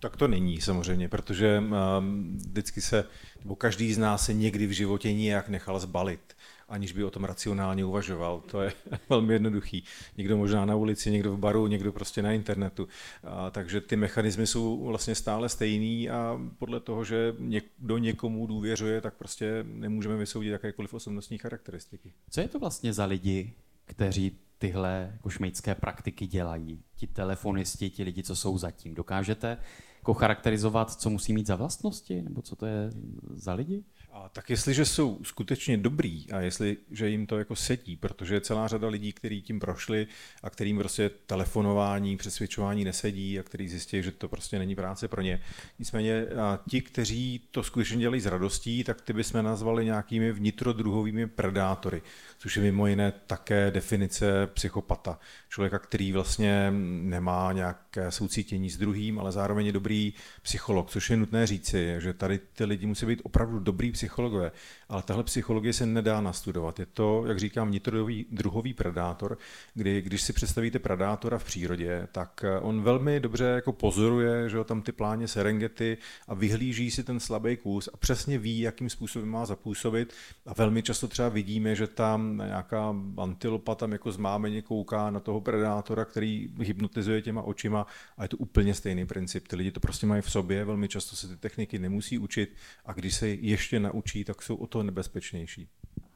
Tak 0.00 0.16
to 0.16 0.28
není 0.28 0.60
samozřejmě, 0.60 1.08
protože 1.08 1.58
um, 1.58 2.36
vždycky 2.36 2.80
se, 2.80 3.04
nebo 3.40 3.56
každý 3.56 3.94
z 3.94 3.98
nás 3.98 4.24
se 4.24 4.34
někdy 4.34 4.66
v 4.66 4.70
životě 4.70 5.12
nějak 5.12 5.48
nechal 5.48 5.80
zbalit, 5.80 6.36
aniž 6.68 6.92
by 6.92 7.04
o 7.04 7.10
tom 7.10 7.24
racionálně 7.24 7.84
uvažoval. 7.84 8.40
To 8.40 8.62
je 8.62 8.72
velmi 9.08 9.32
jednoduchý. 9.32 9.84
Někdo 10.16 10.36
možná 10.36 10.64
na 10.64 10.76
ulici, 10.76 11.10
někdo 11.10 11.32
v 11.32 11.38
baru, 11.38 11.66
někdo 11.66 11.92
prostě 11.92 12.22
na 12.22 12.32
internetu. 12.32 12.88
A, 13.24 13.50
takže 13.50 13.80
ty 13.80 13.96
mechanismy 13.96 14.46
jsou 14.46 14.84
vlastně 14.84 15.14
stále 15.14 15.48
stejný 15.48 16.10
a 16.10 16.40
podle 16.58 16.80
toho, 16.80 17.04
že 17.04 17.34
někdo 17.38 17.98
někomu 17.98 18.46
důvěřuje, 18.46 19.00
tak 19.00 19.14
prostě 19.14 19.64
nemůžeme 19.68 20.16
vysoudit 20.16 20.50
jakékoliv 20.50 20.94
osobnostní 20.94 21.38
charakteristiky. 21.38 22.12
Co 22.30 22.40
je 22.40 22.48
to 22.48 22.58
vlastně 22.58 22.92
za 22.92 23.04
lidi, 23.04 23.52
kteří 23.84 24.38
tyhle 24.58 25.18
šmejdské 25.28 25.74
praktiky 25.74 26.26
dělají? 26.26 26.82
Ti 26.96 27.06
telefonisti, 27.06 27.90
ti 27.90 28.02
lidi, 28.02 28.22
co 28.22 28.36
jsou 28.36 28.58
zatím. 28.58 28.94
Dokážete 28.94 29.58
jako 30.06 30.14
charakterizovat, 30.14 30.90
co 30.90 31.10
musí 31.10 31.32
mít 31.32 31.46
za 31.46 31.56
vlastnosti? 31.56 32.22
Nebo 32.22 32.42
co 32.42 32.56
to 32.56 32.66
je 32.66 32.90
za 33.34 33.54
lidi? 33.54 33.84
A 34.12 34.28
tak 34.28 34.50
jestliže 34.50 34.84
jsou 34.84 35.18
skutečně 35.22 35.76
dobrý 35.76 36.32
a 36.32 36.40
jestli, 36.40 36.76
že 36.90 37.08
jim 37.08 37.26
to 37.26 37.38
jako 37.38 37.56
sedí, 37.56 37.96
protože 37.96 38.34
je 38.34 38.40
celá 38.40 38.68
řada 38.68 38.88
lidí, 38.88 39.12
kteří 39.12 39.42
tím 39.42 39.60
prošli 39.60 40.06
a 40.42 40.50
kterým 40.50 40.78
prostě 40.78 41.10
telefonování, 41.26 42.16
přesvědčování 42.16 42.84
nesedí 42.84 43.38
a 43.38 43.42
který 43.42 43.68
zjistí, 43.68 44.02
že 44.02 44.12
to 44.12 44.28
prostě 44.28 44.58
není 44.58 44.74
práce 44.74 45.08
pro 45.08 45.22
ně. 45.22 45.40
Nicméně 45.78 46.26
a 46.26 46.58
ti, 46.70 46.80
kteří 46.80 47.40
to 47.50 47.62
skutečně 47.62 47.98
dělají 47.98 48.20
s 48.20 48.26
radostí, 48.26 48.84
tak 48.84 49.00
ty 49.00 49.12
bychom 49.12 49.44
nazvali 49.44 49.84
nějakými 49.84 50.32
vnitrodruhovými 50.32 51.26
predátory, 51.26 52.02
což 52.38 52.56
je 52.56 52.62
mimo 52.62 52.86
jiné 52.86 53.12
také 53.26 53.70
definice 53.70 54.46
psychopata. 54.46 55.18
Člověka, 55.48 55.78
který 55.78 56.12
vlastně 56.12 56.72
nemá 57.02 57.52
nějaké 57.52 58.10
soucítění 58.10 58.70
s 58.70 58.76
druhým, 58.76 59.18
ale 59.18 59.32
zároveň 59.32 59.66
je 59.66 59.72
dobrý 59.72 59.95
psycholog, 60.42 60.90
což 60.90 61.10
je 61.10 61.16
nutné 61.16 61.46
říci, 61.46 61.94
že 61.98 62.12
tady 62.12 62.38
ty 62.38 62.64
lidi 62.64 62.86
musí 62.86 63.06
být 63.06 63.20
opravdu 63.24 63.58
dobrý 63.58 63.92
psycholog 63.92 64.06
psychologové. 64.06 64.52
Ale 64.88 65.02
tahle 65.02 65.24
psychologie 65.24 65.72
se 65.72 65.86
nedá 65.86 66.20
nastudovat. 66.20 66.78
Je 66.78 66.86
to, 66.86 67.24
jak 67.26 67.38
říkám, 67.38 67.70
nitrodový 67.70 68.26
druhový 68.30 68.74
predátor, 68.74 69.38
kdy 69.74 70.02
když 70.02 70.22
si 70.22 70.32
představíte 70.32 70.78
predátora 70.78 71.38
v 71.38 71.44
přírodě, 71.44 72.08
tak 72.12 72.44
eh, 72.44 72.60
on 72.60 72.82
velmi 72.82 73.20
dobře 73.20 73.44
jako 73.44 73.72
pozoruje, 73.72 74.48
že 74.48 74.64
tam 74.64 74.82
ty 74.82 74.92
pláně 74.92 75.28
serengety 75.28 75.98
a 76.28 76.34
vyhlíží 76.34 76.90
si 76.90 77.04
ten 77.04 77.20
slabý 77.20 77.56
kus 77.56 77.88
a 77.92 77.96
přesně 77.96 78.38
ví, 78.38 78.60
jakým 78.60 78.90
způsobem 78.90 79.28
má 79.28 79.46
zapůsobit. 79.46 80.12
A 80.46 80.54
velmi 80.54 80.82
často 80.82 81.08
třeba 81.08 81.28
vidíme, 81.28 81.74
že 81.74 81.86
tam 81.86 82.36
nějaká 82.36 82.94
antilopa 83.18 83.74
tam 83.74 83.92
jako 83.92 84.12
zmámeně 84.12 84.62
kouká 84.62 85.10
na 85.10 85.20
toho 85.20 85.40
predátora, 85.40 86.04
který 86.04 86.48
hypnotizuje 86.62 87.22
těma 87.22 87.42
očima 87.42 87.86
a 88.18 88.22
je 88.22 88.28
to 88.28 88.36
úplně 88.36 88.74
stejný 88.74 89.06
princip. 89.06 89.48
Ty 89.48 89.56
lidi 89.56 89.70
to 89.70 89.80
prostě 89.86 90.06
mají 90.06 90.22
v 90.22 90.30
sobě, 90.30 90.64
velmi 90.64 90.88
často 90.88 91.16
se 91.16 91.28
ty 91.28 91.36
techniky 91.36 91.78
nemusí 91.78 92.18
učit 92.18 92.54
a 92.84 92.92
když 92.92 93.14
se 93.14 93.28
ještě 93.28 93.80
naučí, 93.80 94.24
tak 94.24 94.42
jsou 94.42 94.56
o 94.56 94.66
to 94.66 94.82
nebezpečnější. 94.82 95.68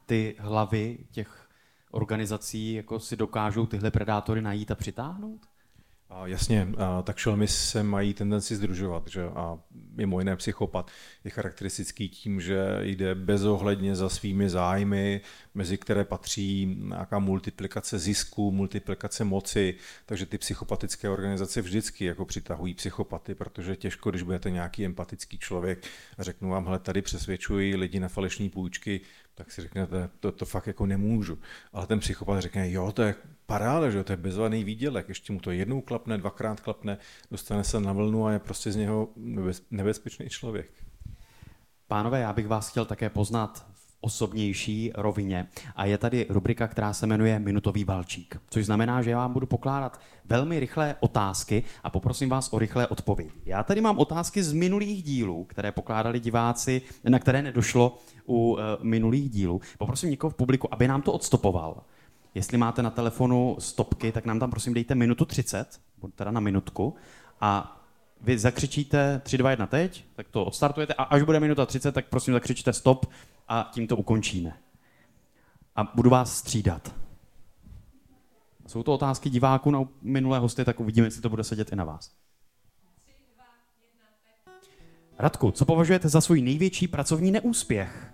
Ty 0.05 0.35
hlavy 0.39 0.97
těch 1.11 1.49
organizací 1.91 2.73
jako 2.73 2.99
si 2.99 3.15
dokážou 3.15 3.65
tyhle 3.65 3.91
predátory 3.91 4.41
najít 4.41 4.71
a 4.71 4.75
přitáhnout? 4.75 5.45
A 6.13 6.27
jasně, 6.27 6.67
a, 6.77 7.01
tak 7.01 7.17
šelmy 7.17 7.47
se 7.47 7.83
mají 7.83 8.13
tendenci 8.13 8.55
združovat, 8.55 9.07
že? 9.07 9.23
a 9.23 9.59
mimo 9.71 10.19
jiné 10.19 10.35
psychopat 10.35 10.91
je 11.23 11.31
charakteristický 11.31 12.09
tím, 12.09 12.41
že 12.41 12.79
jde 12.81 13.15
bezohledně 13.15 13.95
za 13.95 14.09
svými 14.09 14.49
zájmy, 14.49 15.21
mezi 15.53 15.77
které 15.77 16.05
patří 16.05 16.77
nějaká 16.79 17.19
multiplikace 17.19 17.99
zisku, 17.99 18.51
multiplikace 18.51 19.23
moci, 19.23 19.75
takže 20.05 20.25
ty 20.25 20.37
psychopatické 20.37 21.09
organizace 21.09 21.61
vždycky 21.61 22.05
jako 22.05 22.25
přitahují 22.25 22.73
psychopaty, 22.73 23.35
protože 23.35 23.75
těžko, 23.75 24.09
když 24.09 24.21
budete 24.21 24.49
nějaký 24.49 24.85
empatický 24.85 25.37
člověk 25.37 25.85
řeknu 26.19 26.49
vám, 26.49 26.65
hele, 26.65 26.79
tady 26.79 27.01
přesvědčuji 27.01 27.75
lidi 27.75 27.99
na 27.99 28.07
falešní 28.07 28.49
půjčky, 28.49 29.01
tak 29.35 29.51
si 29.51 29.61
řeknete, 29.61 30.09
to, 30.19 30.31
to 30.31 30.45
fakt 30.45 30.67
jako 30.67 30.85
nemůžu. 30.85 31.37
Ale 31.73 31.87
ten 31.87 31.99
psychopat 31.99 32.41
řekne, 32.41 32.71
jo, 32.71 32.91
to 32.91 33.01
je 33.01 33.15
paráda, 33.45 33.89
že 33.89 34.03
to 34.03 34.13
je 34.13 34.17
bezvadný 34.17 34.63
výdělek, 34.63 35.09
ještě 35.09 35.33
mu 35.33 35.39
to 35.39 35.51
jednou 35.51 35.81
klapne, 35.81 36.17
dvakrát 36.17 36.59
klapne, 36.59 36.97
dostane 37.31 37.63
se 37.63 37.79
na 37.79 37.93
vlnu 37.93 38.25
a 38.25 38.31
je 38.31 38.39
prostě 38.39 38.71
z 38.71 38.75
něho 38.75 39.09
nebezpečný 39.71 40.29
člověk. 40.29 40.71
Pánové, 41.87 42.19
já 42.19 42.33
bych 42.33 42.47
vás 42.47 42.69
chtěl 42.69 42.85
také 42.85 43.09
poznat 43.09 43.70
osobnější 44.01 44.91
rovině. 44.95 45.47
A 45.75 45.85
je 45.85 45.97
tady 45.97 46.25
rubrika, 46.29 46.67
která 46.67 46.93
se 46.93 47.07
jmenuje 47.07 47.39
Minutový 47.39 47.85
balčík. 47.85 48.41
Což 48.49 48.65
znamená, 48.65 49.01
že 49.01 49.09
já 49.09 49.17
vám 49.17 49.33
budu 49.33 49.47
pokládat 49.47 49.99
velmi 50.25 50.59
rychlé 50.59 50.95
otázky 50.99 51.63
a 51.83 51.89
poprosím 51.89 52.29
vás 52.29 52.53
o 52.53 52.59
rychlé 52.59 52.87
odpovědi. 52.87 53.31
Já 53.45 53.63
tady 53.63 53.81
mám 53.81 53.99
otázky 53.99 54.43
z 54.43 54.53
minulých 54.53 55.03
dílů, 55.03 55.43
které 55.43 55.71
pokládali 55.71 56.19
diváci, 56.19 56.81
na 57.09 57.19
které 57.19 57.41
nedošlo 57.41 57.97
u 58.25 58.51
uh, 58.51 58.59
minulých 58.81 59.29
dílů. 59.29 59.61
Poprosím 59.77 60.09
někoho 60.09 60.31
v 60.31 60.35
publiku, 60.35 60.73
aby 60.73 60.87
nám 60.87 61.01
to 61.01 61.13
odstopoval. 61.13 61.83
Jestli 62.35 62.57
máte 62.57 62.83
na 62.83 62.89
telefonu 62.89 63.55
stopky, 63.59 64.11
tak 64.11 64.25
nám 64.25 64.39
tam 64.39 64.51
prosím 64.51 64.73
dejte 64.73 64.95
minutu 64.95 65.25
30, 65.25 65.79
teda 66.15 66.31
na 66.31 66.39
minutku, 66.39 66.95
a 67.41 67.80
vy 68.21 68.39
zakřičíte 68.39 69.21
3, 69.23 69.37
2, 69.37 69.51
1 69.51 69.67
teď, 69.67 70.05
tak 70.15 70.27
to 70.29 70.45
odstartujete 70.45 70.93
a 70.93 71.03
až 71.03 71.23
bude 71.23 71.39
minuta 71.39 71.65
30, 71.65 71.91
tak 71.91 72.05
prosím 72.05 72.33
zakřičte 72.33 72.73
stop 72.73 73.05
a 73.47 73.69
tím 73.73 73.87
to 73.87 73.97
ukončíme. 73.97 74.57
A 75.75 75.83
budu 75.83 76.09
vás 76.09 76.37
střídat. 76.37 76.95
Jsou 78.67 78.83
to 78.83 78.93
otázky 78.93 79.29
diváků 79.29 79.71
na 79.71 79.83
minulé 80.01 80.39
hosty, 80.39 80.65
tak 80.65 80.79
uvidíme, 80.79 81.07
jestli 81.07 81.21
to 81.21 81.29
bude 81.29 81.43
sedět 81.43 81.71
i 81.71 81.75
na 81.75 81.83
vás. 81.83 82.11
Radku, 85.19 85.51
co 85.51 85.65
považujete 85.65 86.09
za 86.09 86.21
svůj 86.21 86.41
největší 86.41 86.87
pracovní 86.87 87.31
neúspěch? 87.31 88.11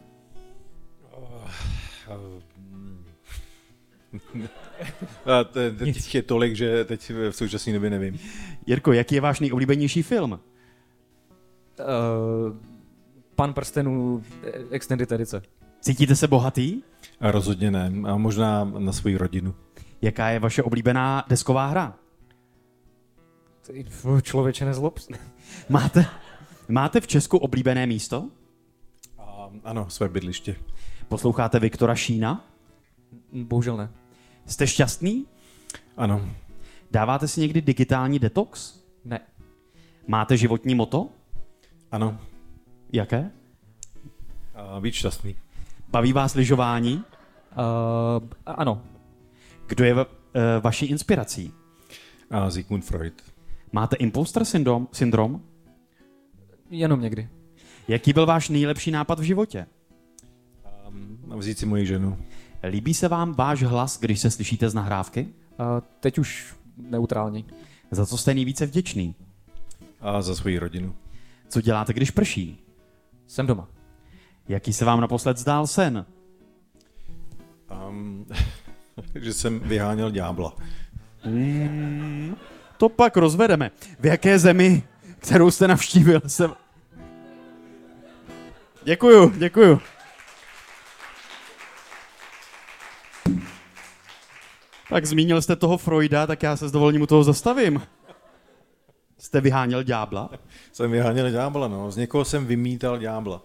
A 5.26 5.44
teď 5.44 6.16
je 6.16 6.22
tolik, 6.22 6.56
že 6.56 6.86
teď 6.86 7.12
v 7.30 7.32
současné 7.32 7.74
době 7.74 7.90
nevím. 7.90 8.20
Jirko, 8.66 8.94
jaký 8.94 9.16
je 9.16 9.22
váš 9.22 9.40
nejoblíbenější 9.40 10.04
film? 10.04 10.32
Uh, 10.32 10.38
Pan 13.36 13.54
prstenů 13.54 14.24
eh, 14.44 14.52
Extended 14.72 15.12
edice. 15.12 15.42
Cítíte 15.82 16.16
se 16.16 16.28
bohatý? 16.28 16.82
A 17.20 17.32
rozhodně 17.32 17.72
ne. 17.72 17.92
A 18.08 18.18
možná 18.18 18.64
na 18.64 18.92
svou 18.92 19.18
rodinu. 19.18 19.56
Jaká 20.02 20.30
je 20.30 20.40
vaše 20.40 20.64
oblíbená 20.64 21.26
desková 21.30 21.68
hra? 21.68 21.96
Člověče 24.22 24.66
nezlob. 24.66 25.00
máte, 25.70 26.06
máte 26.70 27.02
v 27.02 27.08
Česku 27.08 27.38
oblíbené 27.38 27.86
místo? 27.86 28.30
A, 29.18 29.50
ano, 29.64 29.90
své 29.90 30.10
bydliště. 30.10 30.56
Posloucháte 31.08 31.60
Viktora 31.60 31.96
Šína? 31.96 32.46
Bohužel 33.34 33.78
ne. 33.78 33.90
Jste 34.48 34.68
šťastný? 34.68 35.26
Ano. 35.98 36.30
Dáváte 36.92 37.28
si 37.28 37.42
někdy 37.42 37.62
digitální 37.62 38.20
detox? 38.20 38.80
Ne. 39.06 39.20
Máte 40.08 40.38
životní 40.38 40.76
moto? 40.76 41.10
Ano. 41.92 42.20
Jaké? 42.94 43.32
Uh, 44.76 44.82
být 44.82 44.94
šťastný. 44.94 45.36
Baví 45.90 46.14
vás 46.14 46.34
lyžování? 46.34 46.96
Uh, 46.96 47.04
ano. 48.46 48.82
Kdo 49.68 49.86
je 49.86 49.94
uh, 49.94 50.04
vaší 50.62 50.86
inspirací? 50.86 51.54
Uh, 52.32 52.48
Sigmund 52.48 52.86
Freud. 52.86 53.14
Máte 53.72 53.96
imposter 53.96 54.46
syndrom? 54.46 54.88
syndrom? 54.92 55.42
Jenom 56.70 57.02
někdy. 57.02 57.30
Jaký 57.88 58.14
byl 58.14 58.26
váš 58.26 58.50
nejlepší 58.50 58.92
nápad 58.92 59.20
v 59.20 59.24
životě? 59.24 59.66
Um, 60.88 61.40
vzít 61.40 61.58
si 61.58 61.66
moji 61.66 61.86
ženu. 61.86 62.18
Líbí 62.64 62.94
se 62.94 63.08
vám 63.08 63.34
váš 63.34 63.64
hlas, 63.64 64.00
když 64.00 64.20
se 64.20 64.32
slyšíte 64.32 64.70
z 64.70 64.74
nahrávky? 64.74 65.28
Uh, 65.60 65.66
teď 66.00 66.18
už 66.18 66.56
neutrální. 66.78 67.46
Za 67.92 68.06
co 68.06 68.18
jste 68.18 68.34
nejvíce 68.34 68.66
vděčný? 68.66 69.16
A 70.02 70.22
za 70.22 70.36
svoji 70.36 70.60
rodinu. 70.60 70.96
Co 71.48 71.62
děláte, 71.62 71.94
když 71.94 72.12
prší? 72.12 72.60
Jsem 73.28 73.48
doma. 73.48 73.68
Jaký 74.48 74.74
se 74.74 74.86
vám 74.86 75.02
naposled 75.02 75.38
zdál 75.38 75.68
sen? 75.68 76.06
Um, 77.90 78.26
že 79.16 79.34
jsem 79.34 79.60
vyháněl 79.60 80.12
ďábla. 80.12 80.56
Mm, 81.26 82.36
to 82.78 82.90
pak 82.90 83.18
rozvedeme. 83.18 83.72
V 84.00 84.06
jaké 84.06 84.40
zemi, 84.40 84.84
kterou 85.20 85.52
jste 85.52 85.68
navštívil, 85.68 86.22
jsem... 86.28 86.54
Děkuju, 88.84 89.34
děkuju. 89.38 89.82
Tak 94.90 95.06
zmínil 95.06 95.42
jste 95.42 95.56
toho 95.56 95.78
Freuda, 95.78 96.28
tak 96.28 96.44
já 96.44 96.58
se 96.58 96.68
s 96.68 96.72
dovolením 96.72 97.02
u 97.02 97.08
toho 97.08 97.24
zastavím. 97.24 97.82
Jste 99.18 99.42
vyháněl 99.42 99.84
ďábla? 99.84 100.30
Jsem 100.72 100.92
vyháněl 100.92 101.32
ďábla, 101.32 101.68
no. 101.68 101.92
Z 101.92 101.98
někoho 101.98 102.26
jsem 102.26 102.46
vymítal 102.46 102.98
ďábla. 102.98 103.44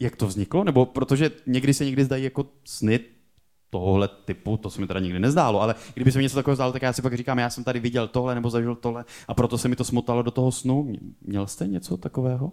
Jak 0.00 0.16
to 0.16 0.26
vzniklo? 0.26 0.64
Nebo 0.64 0.86
protože 0.86 1.30
někdy 1.46 1.74
se 1.74 1.84
někdy 1.84 2.04
zdají 2.04 2.24
jako 2.24 2.46
sny 2.64 3.00
tohohle 3.70 4.08
typu, 4.08 4.56
to 4.56 4.70
se 4.70 4.80
mi 4.80 4.86
teda 4.86 5.00
nikdy 5.00 5.18
nezdálo, 5.18 5.60
ale 5.60 5.74
kdyby 5.94 6.12
se 6.12 6.18
mi 6.18 6.22
něco 6.22 6.36
takového 6.36 6.56
zdálo, 6.56 6.72
tak 6.72 6.82
já 6.82 6.92
si 6.92 7.02
pak 7.02 7.14
říkám, 7.14 7.38
já 7.38 7.50
jsem 7.50 7.64
tady 7.64 7.80
viděl 7.80 8.08
tohle 8.08 8.34
nebo 8.34 8.50
zažil 8.50 8.74
tohle 8.74 9.04
a 9.28 9.34
proto 9.34 9.58
se 9.58 9.68
mi 9.68 9.76
to 9.76 9.84
smotalo 9.84 10.22
do 10.22 10.30
toho 10.30 10.52
snu. 10.52 10.92
Měl 11.22 11.46
jste 11.46 11.66
něco 11.66 11.96
takového? 11.96 12.52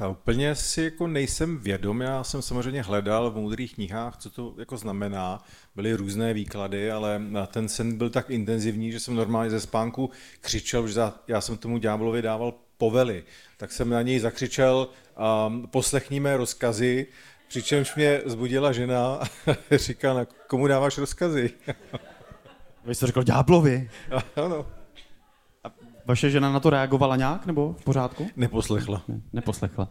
Uh, 0.00 0.10
úplně 0.10 0.54
si 0.54 0.82
jako 0.82 1.06
nejsem 1.06 1.58
vědom, 1.58 2.00
já 2.00 2.24
jsem 2.24 2.42
samozřejmě 2.42 2.82
hledal 2.82 3.30
v 3.30 3.36
moudrých 3.36 3.74
knihách, 3.74 4.16
co 4.16 4.30
to 4.30 4.54
jako 4.58 4.76
znamená. 4.76 5.44
Byly 5.74 5.94
různé 5.94 6.34
výklady, 6.34 6.90
ale 6.90 7.22
ten 7.46 7.68
sen 7.68 7.98
byl 7.98 8.10
tak 8.10 8.30
intenzivní, 8.30 8.92
že 8.92 9.00
jsem 9.00 9.14
normálně 9.14 9.50
ze 9.50 9.60
spánku 9.60 10.10
křičel, 10.40 10.88
že 10.88 11.00
já 11.28 11.40
jsem 11.40 11.56
tomu 11.56 11.78
ďáblovi 11.78 12.22
dával 12.22 12.54
povely. 12.78 13.24
Tak 13.56 13.72
jsem 13.72 13.90
na 13.90 14.02
něj 14.02 14.18
zakřičel, 14.18 14.88
um, 15.46 15.66
poslechni 15.66 16.20
mé 16.20 16.36
rozkazy, 16.36 17.06
přičemž 17.48 17.94
mě 17.94 18.20
zbudila 18.24 18.72
žena 18.72 19.14
a 19.14 19.24
říká, 19.76 20.26
komu 20.46 20.66
dáváš 20.66 20.98
rozkazy? 20.98 21.50
Vy 22.84 22.94
jste 22.94 23.06
řekl 23.06 23.22
ďáblovi. 23.22 23.90
ano. 24.36 24.77
Vaše 26.08 26.30
žena 26.30 26.52
na 26.52 26.60
to 26.60 26.70
reagovala 26.70 27.16
nějak, 27.16 27.46
nebo 27.46 27.72
v 27.78 27.84
pořádku? 27.84 28.26
Neposlechla. 28.36 29.02
Ne, 29.08 29.20
neposlechla. 29.32 29.88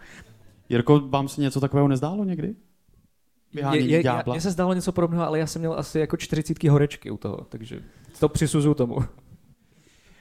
Jirko, 0.69 0.99
vám 0.99 1.27
se 1.27 1.41
něco 1.41 1.59
takového 1.59 1.87
nezdálo 1.87 2.23
někdy? 2.23 2.55
je, 3.73 3.85
je, 3.85 4.03
Mně 4.31 4.41
se 4.41 4.51
zdálo 4.51 4.73
něco 4.73 4.91
podobného, 4.91 5.27
ale 5.27 5.39
já 5.39 5.47
jsem 5.47 5.59
měl 5.59 5.73
asi 5.73 5.99
jako 5.99 6.17
čtyřicítky 6.17 6.67
horečky 6.67 7.11
u 7.11 7.17
toho, 7.17 7.37
takže 7.49 7.79
to 8.19 8.29
přisuzuju 8.29 8.73
tomu. 8.73 8.97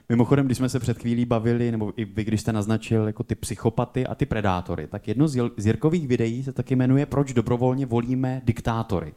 Mimochodem, 0.08 0.46
když 0.46 0.58
jsme 0.58 0.68
se 0.68 0.80
před 0.80 0.98
chvílí 0.98 1.24
bavili, 1.24 1.70
nebo 1.70 1.92
i 1.96 2.04
vy, 2.04 2.24
když 2.24 2.40
jste 2.40 2.52
naznačil 2.52 3.06
jako 3.06 3.22
ty 3.22 3.34
psychopaty 3.34 4.06
a 4.06 4.14
ty 4.14 4.26
predátory, 4.26 4.86
tak 4.86 5.08
jedno 5.08 5.28
z 5.28 5.66
Jirkových 5.66 6.08
videí 6.08 6.42
se 6.42 6.52
taky 6.52 6.76
jmenuje 6.76 7.06
Proč 7.06 7.32
dobrovolně 7.32 7.86
volíme 7.86 8.40
diktátory. 8.44 9.14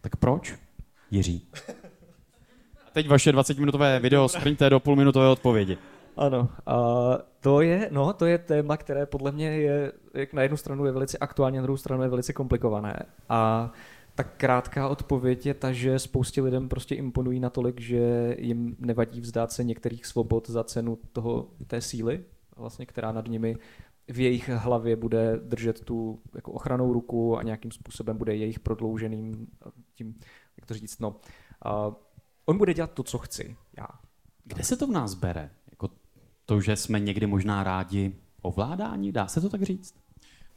Tak 0.00 0.16
proč? 0.16 0.54
Jiří. 1.10 1.48
A 2.86 2.90
teď 2.92 3.08
vaše 3.08 3.32
20-minutové 3.32 4.00
video 4.00 4.28
schrňte 4.28 4.70
do 4.70 4.80
půlminutové 4.80 5.28
odpovědi. 5.28 5.78
Ano, 6.16 6.48
a 6.66 6.76
to 7.40 7.60
je, 7.60 7.88
no, 7.92 8.12
to 8.12 8.26
je 8.26 8.38
téma, 8.38 8.76
které 8.76 9.06
podle 9.06 9.32
mě 9.32 9.46
je, 9.46 9.92
jak 10.14 10.32
na 10.32 10.42
jednu 10.42 10.56
stranu 10.56 10.86
je 10.86 10.92
velice 10.92 11.18
aktuální, 11.18 11.56
na 11.56 11.62
druhou 11.62 11.76
stranu 11.76 12.02
je 12.02 12.08
velice 12.08 12.32
komplikované. 12.32 13.02
A 13.28 13.72
tak 14.14 14.36
krátká 14.36 14.88
odpověď 14.88 15.46
je 15.46 15.54
ta, 15.54 15.72
že 15.72 15.98
spoustě 15.98 16.42
lidem 16.42 16.68
prostě 16.68 16.94
imponují 16.94 17.40
natolik, 17.40 17.80
že 17.80 18.36
jim 18.38 18.76
nevadí 18.78 19.20
vzdát 19.20 19.52
se 19.52 19.64
některých 19.64 20.06
svobod 20.06 20.50
za 20.50 20.64
cenu 20.64 20.98
toho, 21.12 21.48
té 21.66 21.80
síly, 21.80 22.24
vlastně, 22.56 22.86
která 22.86 23.12
nad 23.12 23.28
nimi 23.28 23.56
v 24.08 24.20
jejich 24.20 24.48
hlavě 24.48 24.96
bude 24.96 25.36
držet 25.36 25.80
tu 25.80 26.20
jako 26.34 26.52
ochranou 26.52 26.92
ruku 26.92 27.38
a 27.38 27.42
nějakým 27.42 27.70
způsobem 27.70 28.16
bude 28.16 28.36
jejich 28.36 28.60
prodlouženým 28.60 29.46
tím, 29.94 30.14
jak 30.56 30.66
to 30.66 30.74
říct, 30.74 30.98
no, 31.00 31.08
uh, 31.08 31.94
on 32.46 32.58
bude 32.58 32.74
dělat 32.74 32.92
to, 32.92 33.02
co 33.02 33.18
chci, 33.18 33.56
já. 33.76 33.86
Kde 34.44 34.64
se 34.64 34.76
to 34.76 34.86
v 34.86 34.90
nás 34.90 35.14
bere? 35.14 35.50
To, 36.46 36.60
že 36.60 36.76
jsme 36.76 37.00
někdy 37.00 37.26
možná 37.26 37.64
rádi 37.64 38.12
ovládání? 38.42 39.12
Dá 39.12 39.26
se 39.26 39.40
to 39.40 39.48
tak 39.48 39.62
říct? 39.62 39.94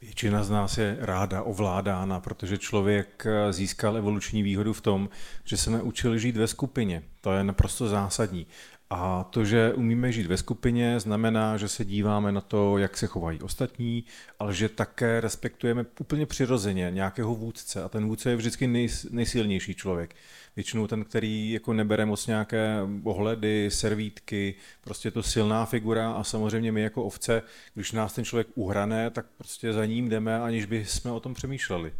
Většina 0.00 0.44
z 0.44 0.50
nás 0.50 0.78
je 0.78 0.96
ráda 1.00 1.42
ovládána, 1.42 2.20
protože 2.20 2.58
člověk 2.58 3.26
získal 3.50 3.96
evoluční 3.96 4.42
výhodu 4.42 4.72
v 4.72 4.80
tom, 4.80 5.08
že 5.44 5.56
se 5.56 5.70
naučil 5.70 6.18
žít 6.18 6.36
ve 6.36 6.46
skupině. 6.46 7.02
To 7.20 7.32
je 7.32 7.44
naprosto 7.44 7.88
zásadní. 7.88 8.46
A 8.92 9.24
to, 9.24 9.44
že 9.44 9.74
umíme 9.74 10.12
žít 10.12 10.26
ve 10.26 10.36
skupině, 10.36 11.00
znamená, 11.00 11.56
že 11.56 11.68
se 11.68 11.84
díváme 11.84 12.32
na 12.32 12.40
to, 12.40 12.78
jak 12.78 12.96
se 12.96 13.06
chovají 13.06 13.40
ostatní, 13.40 14.04
ale 14.38 14.54
že 14.54 14.68
také 14.68 15.20
respektujeme 15.20 15.84
úplně 16.00 16.26
přirozeně 16.26 16.90
nějakého 16.90 17.34
vůdce. 17.34 17.82
A 17.82 17.88
ten 17.88 18.06
vůdce 18.06 18.30
je 18.30 18.36
vždycky 18.36 18.66
nej, 18.66 18.88
nejsilnější 19.10 19.74
člověk 19.74 20.14
většinou 20.56 20.86
ten, 20.86 21.04
který 21.04 21.52
jako 21.52 21.72
nebere 21.72 22.06
moc 22.06 22.26
nějaké 22.26 22.78
ohledy, 23.04 23.70
servítky, 23.70 24.54
prostě 24.80 25.10
to 25.10 25.22
silná 25.22 25.66
figura 25.66 26.12
a 26.12 26.24
samozřejmě 26.24 26.72
my 26.72 26.82
jako 26.82 27.04
ovce, 27.04 27.42
když 27.74 27.92
nás 27.92 28.12
ten 28.12 28.24
člověk 28.24 28.48
uhrané, 28.54 29.10
tak 29.10 29.26
prostě 29.38 29.72
za 29.72 29.86
ním 29.86 30.08
jdeme, 30.08 30.40
aniž 30.40 30.64
by 30.64 30.84
jsme 30.84 31.10
o 31.10 31.20
tom 31.20 31.34
přemýšleli. 31.34 31.92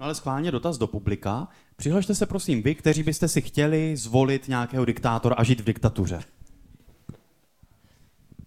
No 0.00 0.04
ale 0.04 0.14
schválně 0.14 0.50
dotaz 0.50 0.78
do 0.78 0.86
publika. 0.86 1.48
Přihlašte 1.76 2.14
se 2.14 2.26
prosím 2.26 2.62
vy, 2.62 2.74
kteří 2.74 3.02
byste 3.02 3.28
si 3.28 3.42
chtěli 3.42 3.96
zvolit 3.96 4.48
nějakého 4.48 4.84
diktátora 4.84 5.34
a 5.34 5.44
žít 5.44 5.60
v 5.60 5.64
diktatuře. 5.64 6.20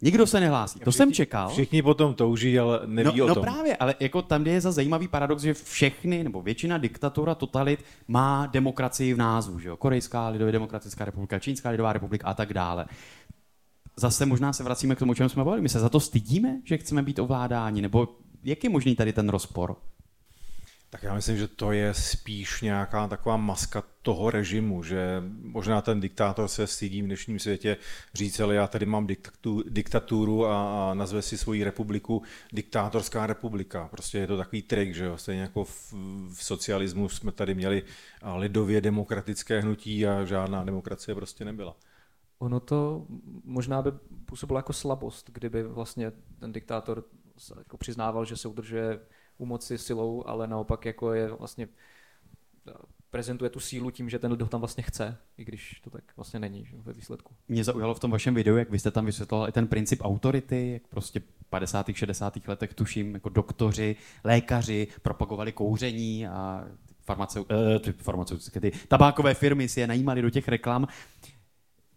Nikdo 0.02 0.28
se 0.28 0.40
nehlásí. 0.40 0.80
To 0.80 0.92
všichni, 0.92 0.98
jsem 0.98 1.14
čekal. 1.14 1.50
Všichni 1.50 1.82
potom 1.82 2.14
touží, 2.14 2.60
ale 2.60 2.82
neví 2.86 3.20
no, 3.20 3.26
o 3.26 3.28
no 3.28 3.36
tom. 3.36 3.46
No 3.46 3.52
právě, 3.52 3.78
ale 3.78 3.96
jako 4.00 4.22
tam 4.22 4.48
je 4.48 4.62
za 4.62 4.72
zajímavý 4.72 5.08
paradox, 5.08 5.44
že 5.44 5.54
všechny, 5.54 6.24
nebo 6.24 6.42
většina 6.42 6.78
diktatura, 6.78 7.36
totalit 7.36 7.86
má 8.08 8.46
demokracii 8.46 9.14
v 9.14 9.18
názvu. 9.18 9.60
Že 9.60 9.70
jo? 9.70 9.78
Korejská 9.78 10.28
lidově 10.28 10.52
demokratická 10.52 11.06
republika, 11.06 11.40
Čínská 11.40 11.70
lidová 11.70 11.94
republika 11.94 12.28
a 12.28 12.34
tak 12.34 12.54
dále. 12.54 12.86
Zase 13.96 14.26
možná 14.26 14.54
se 14.54 14.64
vracíme 14.64 14.96
k 14.96 15.00
tomu, 15.00 15.12
o 15.12 15.16
čem 15.16 15.30
jsme 15.30 15.44
bavili. 15.44 15.62
My 15.62 15.70
se 15.70 15.80
za 15.80 15.90
to 15.90 16.00
stydíme, 16.00 16.62
že 16.64 16.78
chceme 16.78 17.04
být 17.04 17.20
ovládáni, 17.20 17.82
nebo 17.82 18.08
jak 18.44 18.64
je 18.64 18.70
možný 18.70 18.96
tady 18.96 19.14
ten 19.14 19.30
rozpor? 19.30 19.76
Tak 20.92 21.04
já 21.04 21.14
myslím, 21.14 21.38
že 21.38 21.48
to 21.48 21.72
je 21.72 21.94
spíš 21.94 22.62
nějaká 22.62 23.08
taková 23.08 23.38
maska 23.38 23.84
toho 24.02 24.32
režimu, 24.32 24.84
že 24.84 25.24
možná 25.42 25.82
ten 25.82 26.00
diktátor 26.00 26.48
se 26.48 26.68
stydí 26.68 27.02
v 27.02 27.06
dnešním 27.06 27.40
světě 27.40 27.78
říct, 28.14 28.40
ale 28.40 28.56
já 28.56 28.68
tady 28.68 28.86
mám 28.86 29.08
diktaturu 29.66 30.46
a, 30.46 30.90
a 30.92 30.94
nazve 30.94 31.22
si 31.22 31.38
svoji 31.38 31.64
republiku 31.64 32.24
diktátorská 32.54 33.28
republika. 33.28 33.88
Prostě 33.92 34.18
je 34.18 34.28
to 34.28 34.38
takový 34.38 34.62
trik, 34.62 34.96
že 34.96 35.06
jo? 35.06 35.18
Stejně 35.18 35.42
jako 35.42 35.64
v, 35.64 35.94
v 36.34 36.44
socialismu 36.44 37.10
jsme 37.10 37.32
tady 37.32 37.56
měli 37.56 37.84
lidově 38.36 38.82
demokratické 38.82 39.62
hnutí 39.62 40.08
a 40.08 40.26
žádná 40.26 40.64
demokracie 40.64 41.16
prostě 41.16 41.46
nebyla. 41.46 41.76
Ono 42.40 42.60
to 42.60 43.06
možná 43.44 43.82
by 43.82 43.92
působilo 44.26 44.60
jako 44.60 44.74
slabost, 44.74 45.30
kdyby 45.34 45.64
vlastně 45.64 46.12
ten 46.40 46.52
diktátor 46.52 47.04
jako 47.58 47.78
přiznával, 47.78 48.26
že 48.26 48.38
se 48.38 48.48
udržuje 48.48 49.00
u 49.40 49.46
moci 49.46 49.78
silou, 49.78 50.24
ale 50.28 50.48
naopak 50.48 50.86
jako 50.86 51.14
je 51.14 51.28
vlastně 51.32 51.68
eh, 52.68 52.74
prezentuje 53.10 53.50
tu 53.50 53.60
sílu 53.60 53.92
tím, 53.92 54.10
že 54.10 54.20
ten 54.20 54.32
ho 54.32 54.48
tam 54.48 54.62
vlastně 54.62 54.84
chce, 54.84 55.18
i 55.38 55.46
když 55.46 55.82
to 55.84 55.90
tak 55.90 56.04
vlastně 56.16 56.40
není 56.40 56.66
že, 56.66 56.78
ve 56.78 56.94
výsledku. 56.94 57.34
Mě 57.48 57.64
zaujalo 57.64 57.94
v 57.94 58.00
tom 58.00 58.12
vašem 58.12 58.36
videu, 58.36 58.58
jak 58.58 58.70
vy 58.70 58.80
jste 58.80 58.92
tam 58.92 59.06
vysvětloval 59.06 59.50
i 59.50 59.52
ten 59.52 59.68
princip 59.68 60.02
autority, 60.02 60.72
jak 60.72 60.88
prostě 60.88 61.20
v 61.20 61.50
50. 61.50 61.90
60. 61.94 62.48
letech 62.48 62.74
tuším, 62.74 63.14
jako 63.14 63.30
doktoři, 63.30 63.96
lékaři 64.24 64.88
propagovali 65.02 65.52
kouření 65.52 66.28
a 66.28 66.68
eh, 67.10 67.94
farmaceutické, 67.98 68.60
ty 68.60 68.72
tabákové 68.88 69.34
firmy 69.34 69.70
si 69.70 69.80
je 69.80 69.88
najímali 69.88 70.22
do 70.22 70.30
těch 70.30 70.48
reklam. 70.48 70.88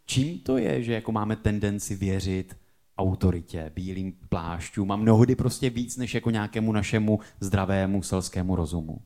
Čím 0.07 0.39
to 0.39 0.57
je, 0.57 0.83
že 0.83 0.93
jako 0.93 1.13
máme 1.13 1.37
tendenci 1.37 1.97
věřit 1.97 2.62
autoritě, 3.03 3.73
bílým 3.75 4.13
plášťům 4.29 4.93
a 4.93 4.97
mnohdy 4.97 5.37
prostě 5.37 5.71
víc 5.71 5.97
než 5.97 6.15
jako 6.15 6.31
nějakému 6.31 6.73
našemu 6.73 7.21
zdravému 7.41 8.03
selskému 8.03 8.57
rozumu. 8.57 9.01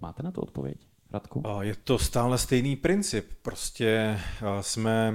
Máte 0.00 0.22
na 0.22 0.30
to 0.30 0.40
odpověď? 0.40 0.91
Radku? 1.12 1.42
Je 1.60 1.74
to 1.84 1.98
stále 1.98 2.38
stejný 2.38 2.76
princip. 2.76 3.30
Prostě 3.42 4.20
jsme 4.60 5.14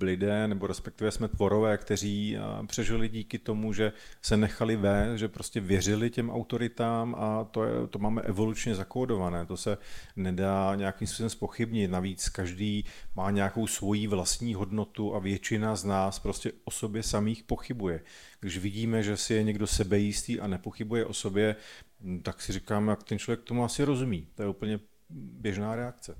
lidé, 0.00 0.48
nebo 0.48 0.66
respektive 0.66 1.10
jsme 1.10 1.28
tvorové, 1.28 1.78
kteří 1.78 2.36
přežili 2.66 3.08
díky 3.08 3.38
tomu, 3.38 3.72
že 3.72 3.92
se 4.22 4.36
nechali 4.36 4.76
vést, 4.76 5.18
že 5.18 5.28
prostě 5.28 5.60
věřili 5.60 6.10
těm 6.10 6.30
autoritám 6.30 7.14
a 7.18 7.44
to, 7.44 7.64
je, 7.64 7.86
to 7.90 7.98
máme 7.98 8.22
evolučně 8.22 8.74
zakódované. 8.74 9.46
To 9.46 9.56
se 9.56 9.78
nedá 10.16 10.74
nějakým 10.74 11.08
způsobem 11.08 11.30
spochybnit. 11.30 11.90
Navíc 11.90 12.28
každý 12.28 12.84
má 13.16 13.30
nějakou 13.30 13.66
svoji 13.66 14.06
vlastní 14.06 14.54
hodnotu 14.54 15.14
a 15.14 15.18
většina 15.18 15.76
z 15.76 15.84
nás 15.84 16.18
prostě 16.18 16.52
o 16.64 16.70
sobě 16.70 17.02
samých 17.02 17.42
pochybuje. 17.42 18.00
Když 18.40 18.58
vidíme, 18.58 19.02
že 19.02 19.16
si 19.16 19.34
je 19.34 19.42
někdo 19.42 19.66
sebejistý 19.66 20.40
a 20.40 20.46
nepochybuje 20.46 21.04
o 21.04 21.12
sobě, 21.12 21.56
tak 22.22 22.40
si 22.40 22.52
říkám, 22.52 22.88
jak 22.88 23.02
ten 23.02 23.18
člověk 23.18 23.44
tomu 23.44 23.64
asi 23.64 23.84
rozumí. 23.84 24.28
To 24.34 24.42
je 24.42 24.48
úplně 24.48 24.80
běžná 25.10 25.76
reakce. 25.76 26.18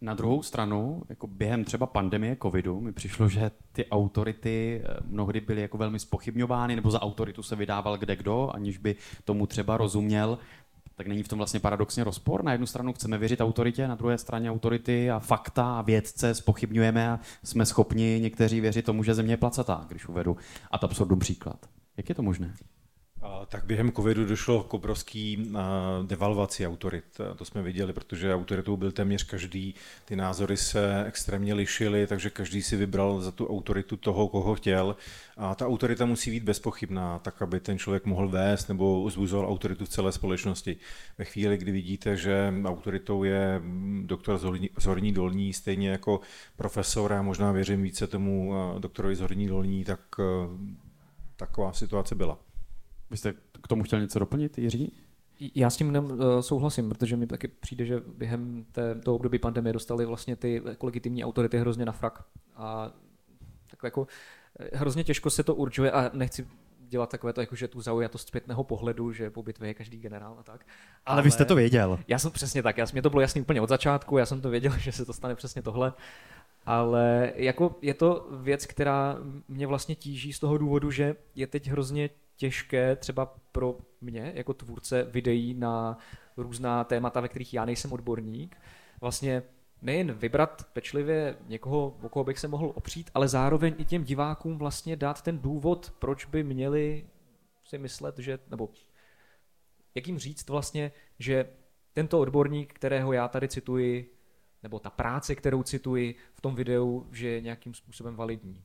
Na 0.00 0.14
druhou 0.14 0.42
stranu, 0.42 1.02
jako 1.08 1.26
během 1.26 1.64
třeba 1.64 1.86
pandemie 1.86 2.36
covidu, 2.42 2.80
mi 2.80 2.92
přišlo, 2.92 3.28
že 3.28 3.50
ty 3.72 3.86
autority 3.86 4.82
eh, 4.84 4.96
mnohdy 5.04 5.40
byly 5.40 5.60
jako 5.60 5.78
velmi 5.78 5.98
spochybňovány, 5.98 6.76
nebo 6.76 6.90
za 6.90 7.02
autoritu 7.02 7.42
se 7.42 7.56
vydával 7.56 7.98
kde 7.98 8.16
kdo, 8.16 8.50
aniž 8.54 8.78
by 8.78 8.96
tomu 9.24 9.46
třeba 9.46 9.76
rozuměl. 9.76 10.38
Tak 10.94 11.06
není 11.06 11.22
v 11.22 11.28
tom 11.28 11.38
vlastně 11.38 11.60
paradoxně 11.60 12.04
rozpor. 12.04 12.44
Na 12.44 12.52
jednu 12.52 12.66
stranu 12.66 12.92
chceme 12.92 13.18
věřit 13.18 13.40
autoritě, 13.40 13.88
na 13.88 13.94
druhé 13.94 14.18
straně 14.18 14.50
autority 14.50 15.10
a 15.10 15.18
fakta 15.18 15.78
a 15.78 15.82
vědce 15.82 16.34
spochybňujeme 16.34 17.10
a 17.10 17.20
jsme 17.44 17.66
schopni 17.66 18.18
někteří 18.22 18.60
věřit 18.60 18.84
tomu, 18.84 19.02
že 19.02 19.14
země 19.14 19.32
je 19.32 19.36
placatá, 19.36 19.84
když 19.88 20.08
uvedu 20.08 20.36
ad 20.70 20.84
absurdum 20.84 21.18
příklad. 21.18 21.66
Jak 21.96 22.08
je 22.08 22.14
to 22.14 22.22
možné? 22.22 22.54
Tak 23.48 23.64
během 23.64 23.92
covidu 23.92 24.24
došlo 24.24 24.62
k 24.62 24.74
obrovský 24.74 25.52
devalvaci 26.06 26.66
autorit. 26.66 27.04
To 27.36 27.44
jsme 27.44 27.62
viděli, 27.62 27.92
protože 27.92 28.34
autoritou 28.34 28.76
byl 28.76 28.92
téměř 28.92 29.24
každý. 29.24 29.74
Ty 30.04 30.16
názory 30.16 30.56
se 30.56 31.04
extrémně 31.06 31.54
lišily, 31.54 32.06
takže 32.06 32.30
každý 32.30 32.62
si 32.62 32.76
vybral 32.76 33.20
za 33.20 33.30
tu 33.30 33.46
autoritu 33.46 33.96
toho, 33.96 34.28
koho 34.28 34.54
chtěl. 34.54 34.96
A 35.36 35.54
ta 35.54 35.66
autorita 35.66 36.06
musí 36.06 36.30
být 36.30 36.42
bezpochybná, 36.42 37.18
tak 37.18 37.42
aby 37.42 37.60
ten 37.60 37.78
člověk 37.78 38.04
mohl 38.04 38.28
vést 38.28 38.68
nebo 38.68 39.00
uzbuzoval 39.00 39.48
autoritu 39.48 39.84
v 39.84 39.88
celé 39.88 40.12
společnosti. 40.12 40.76
Ve 41.18 41.24
chvíli, 41.24 41.58
kdy 41.58 41.72
vidíte, 41.72 42.16
že 42.16 42.54
autoritou 42.64 43.24
je 43.24 43.62
doktor 44.02 44.38
z 44.78 44.84
Horní 44.86 45.12
Dolní, 45.12 45.52
stejně 45.52 45.90
jako 45.90 46.20
profesor, 46.56 47.12
a 47.12 47.22
možná 47.22 47.52
věřím 47.52 47.82
více 47.82 48.06
tomu 48.06 48.54
doktorovi 48.78 49.16
z 49.16 49.20
Horní 49.20 49.46
Dolní, 49.46 49.84
tak 49.84 50.00
taková 51.36 51.72
situace 51.72 52.14
byla. 52.14 52.38
Vy 53.10 53.16
jste 53.16 53.32
k 53.62 53.68
tomu 53.68 53.82
chtěl 53.82 54.00
něco 54.00 54.18
doplnit, 54.18 54.58
Jiří? 54.58 54.92
Já 55.54 55.70
s 55.70 55.76
tím 55.76 55.92
ne, 55.92 55.98
eh, 55.98 56.42
souhlasím, 56.42 56.88
protože 56.88 57.16
mi 57.16 57.26
taky 57.26 57.48
přijde, 57.48 57.84
že 57.84 58.02
během 58.06 58.64
té, 58.72 58.94
toho 58.94 59.16
období 59.16 59.38
pandemie 59.38 59.72
dostali 59.72 60.06
vlastně 60.06 60.36
ty 60.36 60.62
legitimní 60.82 61.24
autority 61.24 61.58
hrozně 61.58 61.84
na 61.84 61.92
frak. 61.92 62.24
A 62.56 62.92
tak 63.70 63.80
jako 63.82 64.06
eh, 64.60 64.76
hrozně 64.76 65.04
těžko 65.04 65.30
se 65.30 65.42
to 65.42 65.54
určuje 65.54 65.92
a 65.92 66.10
nechci 66.14 66.46
dělat 66.88 67.10
takové 67.10 67.32
to, 67.32 67.40
jako, 67.40 67.56
že 67.56 67.68
tu 67.68 67.80
zaujatost 67.80 68.28
zpětného 68.28 68.64
pohledu, 68.64 69.12
že 69.12 69.30
po 69.30 69.42
bitvě 69.42 69.70
je 69.70 69.74
každý 69.74 69.98
generál 69.98 70.36
a 70.40 70.42
tak. 70.42 70.66
Ale, 71.06 71.14
Ale 71.14 71.22
vy 71.22 71.30
jste 71.30 71.44
to 71.44 71.54
věděl. 71.54 71.98
Já 72.08 72.18
jsem 72.18 72.30
přesně 72.30 72.62
tak, 72.62 72.78
já, 72.78 72.86
mě 72.92 73.02
to 73.02 73.10
bylo 73.10 73.20
jasný 73.20 73.40
úplně 73.40 73.60
od 73.60 73.68
začátku, 73.68 74.18
já 74.18 74.26
jsem 74.26 74.40
to 74.40 74.50
věděl, 74.50 74.72
že 74.78 74.92
se 74.92 75.04
to 75.04 75.12
stane 75.12 75.34
přesně 75.34 75.62
tohle. 75.62 75.92
Ale 76.66 77.32
jako 77.36 77.76
je 77.82 77.94
to 77.94 78.28
věc, 78.30 78.66
která 78.66 79.16
mě 79.48 79.66
vlastně 79.66 79.94
tíží 79.94 80.32
z 80.32 80.38
toho 80.38 80.58
důvodu, 80.58 80.90
že 80.90 81.16
je 81.34 81.46
teď 81.46 81.68
hrozně 81.68 82.10
těžké 82.38 82.96
třeba 82.96 83.26
pro 83.52 83.78
mě 84.00 84.32
jako 84.34 84.54
tvůrce 84.54 85.02
videí 85.04 85.54
na 85.54 85.98
různá 86.36 86.84
témata, 86.84 87.20
ve 87.20 87.28
kterých 87.28 87.54
já 87.54 87.64
nejsem 87.64 87.92
odborník, 87.92 88.56
vlastně 89.00 89.42
nejen 89.82 90.12
vybrat 90.12 90.66
pečlivě 90.72 91.36
někoho, 91.46 91.96
o 92.02 92.08
koho 92.08 92.24
bych 92.24 92.38
se 92.38 92.48
mohl 92.48 92.72
opřít, 92.74 93.10
ale 93.14 93.28
zároveň 93.28 93.74
i 93.78 93.84
těm 93.84 94.04
divákům 94.04 94.58
vlastně 94.58 94.96
dát 94.96 95.22
ten 95.22 95.38
důvod, 95.38 95.94
proč 95.98 96.24
by 96.24 96.44
měli 96.44 97.06
si 97.64 97.78
myslet, 97.78 98.18
že, 98.18 98.38
nebo 98.50 98.68
jak 99.94 100.06
jim 100.06 100.18
říct 100.18 100.48
vlastně, 100.48 100.92
že 101.18 101.48
tento 101.92 102.20
odborník, 102.20 102.72
kterého 102.72 103.12
já 103.12 103.28
tady 103.28 103.48
cituji, 103.48 104.14
nebo 104.62 104.78
ta 104.78 104.90
práce, 104.90 105.34
kterou 105.34 105.62
cituji 105.62 106.14
v 106.34 106.40
tom 106.40 106.54
videu, 106.54 107.06
že 107.12 107.28
je 107.28 107.40
nějakým 107.40 107.74
způsobem 107.74 108.16
validní. 108.16 108.64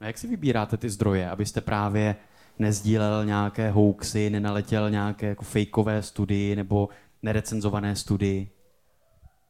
A 0.00 0.06
jak 0.06 0.18
si 0.18 0.26
vybíráte 0.26 0.76
ty 0.76 0.90
zdroje, 0.90 1.30
abyste 1.30 1.60
právě 1.60 2.16
nezdílel 2.58 3.24
nějaké 3.24 3.70
hoaxy, 3.70 4.30
nenaletěl 4.30 4.90
nějaké 4.90 5.26
jako 5.26 5.44
fejkové 5.44 6.02
studii 6.02 6.56
nebo 6.56 6.88
nerecenzované 7.22 7.96
studii? 7.96 8.50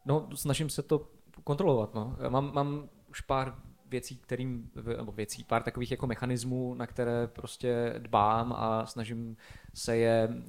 No, 0.07 0.29
snažím 0.35 0.71
se 0.71 0.83
to 0.83 1.09
kontrolovat. 1.45 1.95
No. 1.95 2.17
Mám, 2.29 2.55
mám 2.55 2.88
už 3.11 3.21
pár 3.21 3.55
věcí, 3.93 4.17
kterým, 4.17 4.71
nebo 4.97 5.12
věcí, 5.12 5.45
pár 5.45 5.62
takových 5.62 5.91
jako 5.91 6.07
mechanismů, 6.07 6.75
na 6.75 6.87
které 6.87 7.27
prostě 7.27 7.95
dbám 7.99 8.53
a 8.57 8.87
snažím 8.87 9.37
se 9.75 9.97
je 9.97 10.29
uh, 10.29 10.45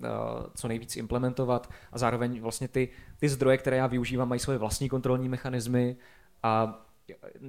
co 0.56 0.68
nejvíc 0.68 0.98
implementovat 0.98 1.70
a 1.92 1.98
zároveň 1.98 2.42
vlastně 2.42 2.68
ty, 2.68 2.90
ty 3.20 3.30
zdroje, 3.30 3.58
které 3.58 3.78
já 3.78 3.88
využívám, 3.88 4.30
mají 4.30 4.40
svoje 4.40 4.58
vlastní 4.58 4.90
kontrolní 4.90 5.30
mechanismy 5.30 5.96
a 6.44 6.82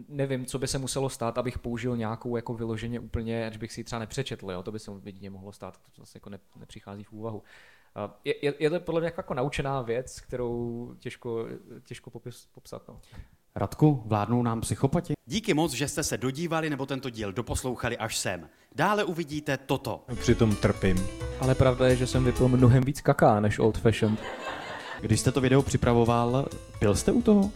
nevím, 0.09 0.47
co 0.47 0.59
by 0.59 0.69
se 0.69 0.79
muselo 0.79 1.11
stát, 1.11 1.38
abych 1.38 1.59
použil 1.59 1.97
nějakou 1.97 2.37
jako 2.37 2.55
vyloženě 2.55 3.01
úplně, 3.01 3.47
ať 3.47 3.57
bych 3.57 3.73
si 3.73 3.81
ji 3.81 3.85
třeba 3.85 3.99
nepřečetl, 3.99 4.51
jo? 4.51 4.62
to 4.62 4.73
by 4.73 4.79
se 4.79 4.90
jedině 5.05 5.31
mohlo 5.31 5.53
stát, 5.53 5.79
to 5.97 6.03
zase 6.03 6.17
jako 6.17 6.31
ne, 6.31 6.38
nepřichází 6.57 7.05
v 7.05 7.12
úvahu. 7.12 7.43
Je, 8.25 8.35
je, 8.43 8.55
je 8.59 8.71
to 8.71 8.81
podle 8.81 9.01
mě 9.01 9.07
jako, 9.07 9.19
jako 9.19 9.35
naučená 9.35 9.83
věc, 9.83 10.21
kterou 10.21 10.95
těžko, 10.99 11.47
těžko 11.85 12.11
popis, 12.11 12.49
popsat. 12.55 12.88
No. 12.88 13.01
Radku, 13.55 14.03
vládnou 14.07 14.43
nám 14.43 14.61
psychopati? 14.61 15.14
Díky 15.27 15.55
moc, 15.55 15.73
že 15.73 15.88
jste 15.88 16.03
se 16.03 16.19
dodívali 16.19 16.71
nebo 16.71 16.87
tento 16.87 17.11
díl 17.11 17.33
doposlouchali 17.33 17.99
až 17.99 18.19
sem. 18.19 18.49
Dále 18.75 19.05
uvidíte 19.05 19.57
toto. 19.57 20.05
Přitom 20.21 20.57
trpím. 20.57 21.07
Ale 21.40 21.55
pravda 21.55 21.88
je, 21.88 21.97
že 21.97 22.07
jsem 22.07 22.25
vypil 22.25 22.49
mnohem 22.49 22.83
víc 22.83 23.01
kaká 23.01 23.40
než 23.40 23.59
old 23.59 23.79
fashioned. 23.79 24.21
Když 25.01 25.21
jste 25.21 25.33
to 25.33 25.40
video 25.40 25.62
připravoval, 25.62 26.49
byl 26.81 26.95
jste 26.95 27.12
u 27.12 27.23
toho? 27.23 27.51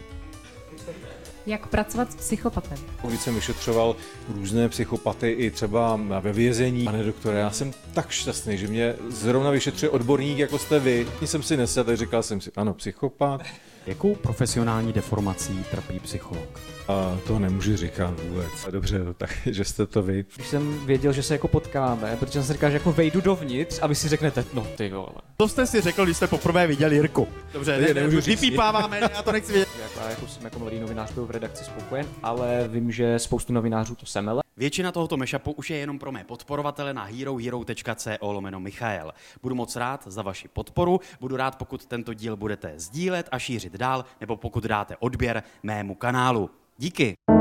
Jak 1.49 1.67
pracovat 1.67 2.13
s 2.13 2.17
psychopatem. 2.17 2.79
Když 3.09 3.21
jsem 3.21 3.35
vyšetřoval 3.35 3.97
různé 4.35 4.69
psychopaty 4.69 5.31
i 5.31 5.51
třeba 5.51 6.01
ve 6.21 6.33
vězení. 6.33 6.85
Pane 6.85 7.05
doktore, 7.05 7.39
já 7.39 7.51
jsem 7.51 7.73
tak 7.95 8.11
šťastný, 8.11 8.59
že 8.59 8.67
mě 8.69 8.95
zrovna 9.09 9.51
vyšetřuje 9.51 9.91
odborník, 9.91 10.39
jako 10.39 10.59
jste 10.59 10.79
vy. 10.79 11.07
Jsem 11.25 11.43
si 11.43 11.57
nesl, 11.57 11.85
tak 11.85 11.97
říkal 11.97 12.23
jsem 12.23 12.41
si, 12.41 12.51
ano, 12.57 12.75
psychopat. 12.75 13.41
Jakou 13.89 14.15
profesionální 14.15 14.93
deformací 14.93 15.65
trpí 15.71 16.01
psycholog? 16.01 16.61
A 16.89 17.19
to 17.27 17.39
nemůžu 17.39 17.77
říkat 17.77 18.21
vůbec. 18.21 18.51
Dobře, 18.71 19.01
tak, 19.17 19.31
že 19.47 19.65
jste 19.65 19.87
to 19.87 20.03
vy. 20.03 20.25
Když 20.37 20.49
jsem 20.49 20.87
věděl, 20.87 21.13
že 21.13 21.23
se 21.23 21.35
jako 21.35 21.49
potkáme, 21.49 22.17
protože 22.17 22.33
jsem 22.33 22.43
si 22.43 22.53
říkal, 22.53 22.71
že 22.71 22.77
jako 22.77 22.93
vejdu 22.93 23.21
dovnitř 23.21 23.79
a 23.83 23.87
vy 23.87 23.95
si 23.95 24.09
řeknete, 24.09 24.45
no 24.55 24.67
ty 24.77 24.91
vole. 24.91 25.09
To 25.37 25.49
jste 25.49 25.67
si 25.67 25.81
řekl, 25.81 26.05
když 26.05 26.17
jste 26.17 26.27
poprvé 26.27 26.67
viděl 26.67 26.93
Jirku. 26.93 27.29
Dobře, 27.53 27.79
ne, 27.79 27.95
nemůžu 27.95 28.21
říct. 28.21 28.41
Vypípáváme, 28.41 29.01
já 29.15 29.23
to 29.23 29.33
nechci 29.33 29.53
vědět. 29.53 29.69
Já 30.01 30.11
jako 30.11 30.27
jsem 30.27 30.45
jako 30.45 30.59
mladý 30.59 30.81
novinář 30.81 31.13
byl 31.13 31.27
v 31.27 31.31
redakci 31.31 31.65
spokojen, 31.65 32.07
ale 32.23 32.69
vím, 32.69 32.93
že 32.93 33.19
spoustu 33.19 33.53
novinářů 33.53 33.95
to 33.95 34.07
semele. 34.07 34.43
Většina 34.59 34.93
tohoto 34.93 35.17
mashupu 35.17 35.53
už 35.53 35.71
je 35.71 35.77
jenom 35.77 35.99
pro 35.99 36.13
mé 36.13 36.25
podporovatele 36.25 36.95
na 36.95 37.05
herohero.co 37.05 38.33
lomeno 38.33 38.61
Michael. 38.61 39.13
Budu 39.43 39.55
moc 39.55 39.77
rád 39.77 40.07
za 40.07 40.23
vaši 40.23 40.49
podporu, 40.49 41.01
budu 41.21 41.37
rád, 41.37 41.57
pokud 41.57 41.87
tento 41.87 42.15
díl 42.15 42.37
budete 42.37 42.73
sdílet 42.77 43.29
a 43.33 43.39
šířit 43.39 43.73
dál, 43.73 44.05
nebo 44.21 44.37
pokud 44.37 44.65
dáte 44.65 44.97
odběr 44.97 45.43
mému 45.63 45.95
kanálu. 45.95 46.51
Díky. 46.79 47.38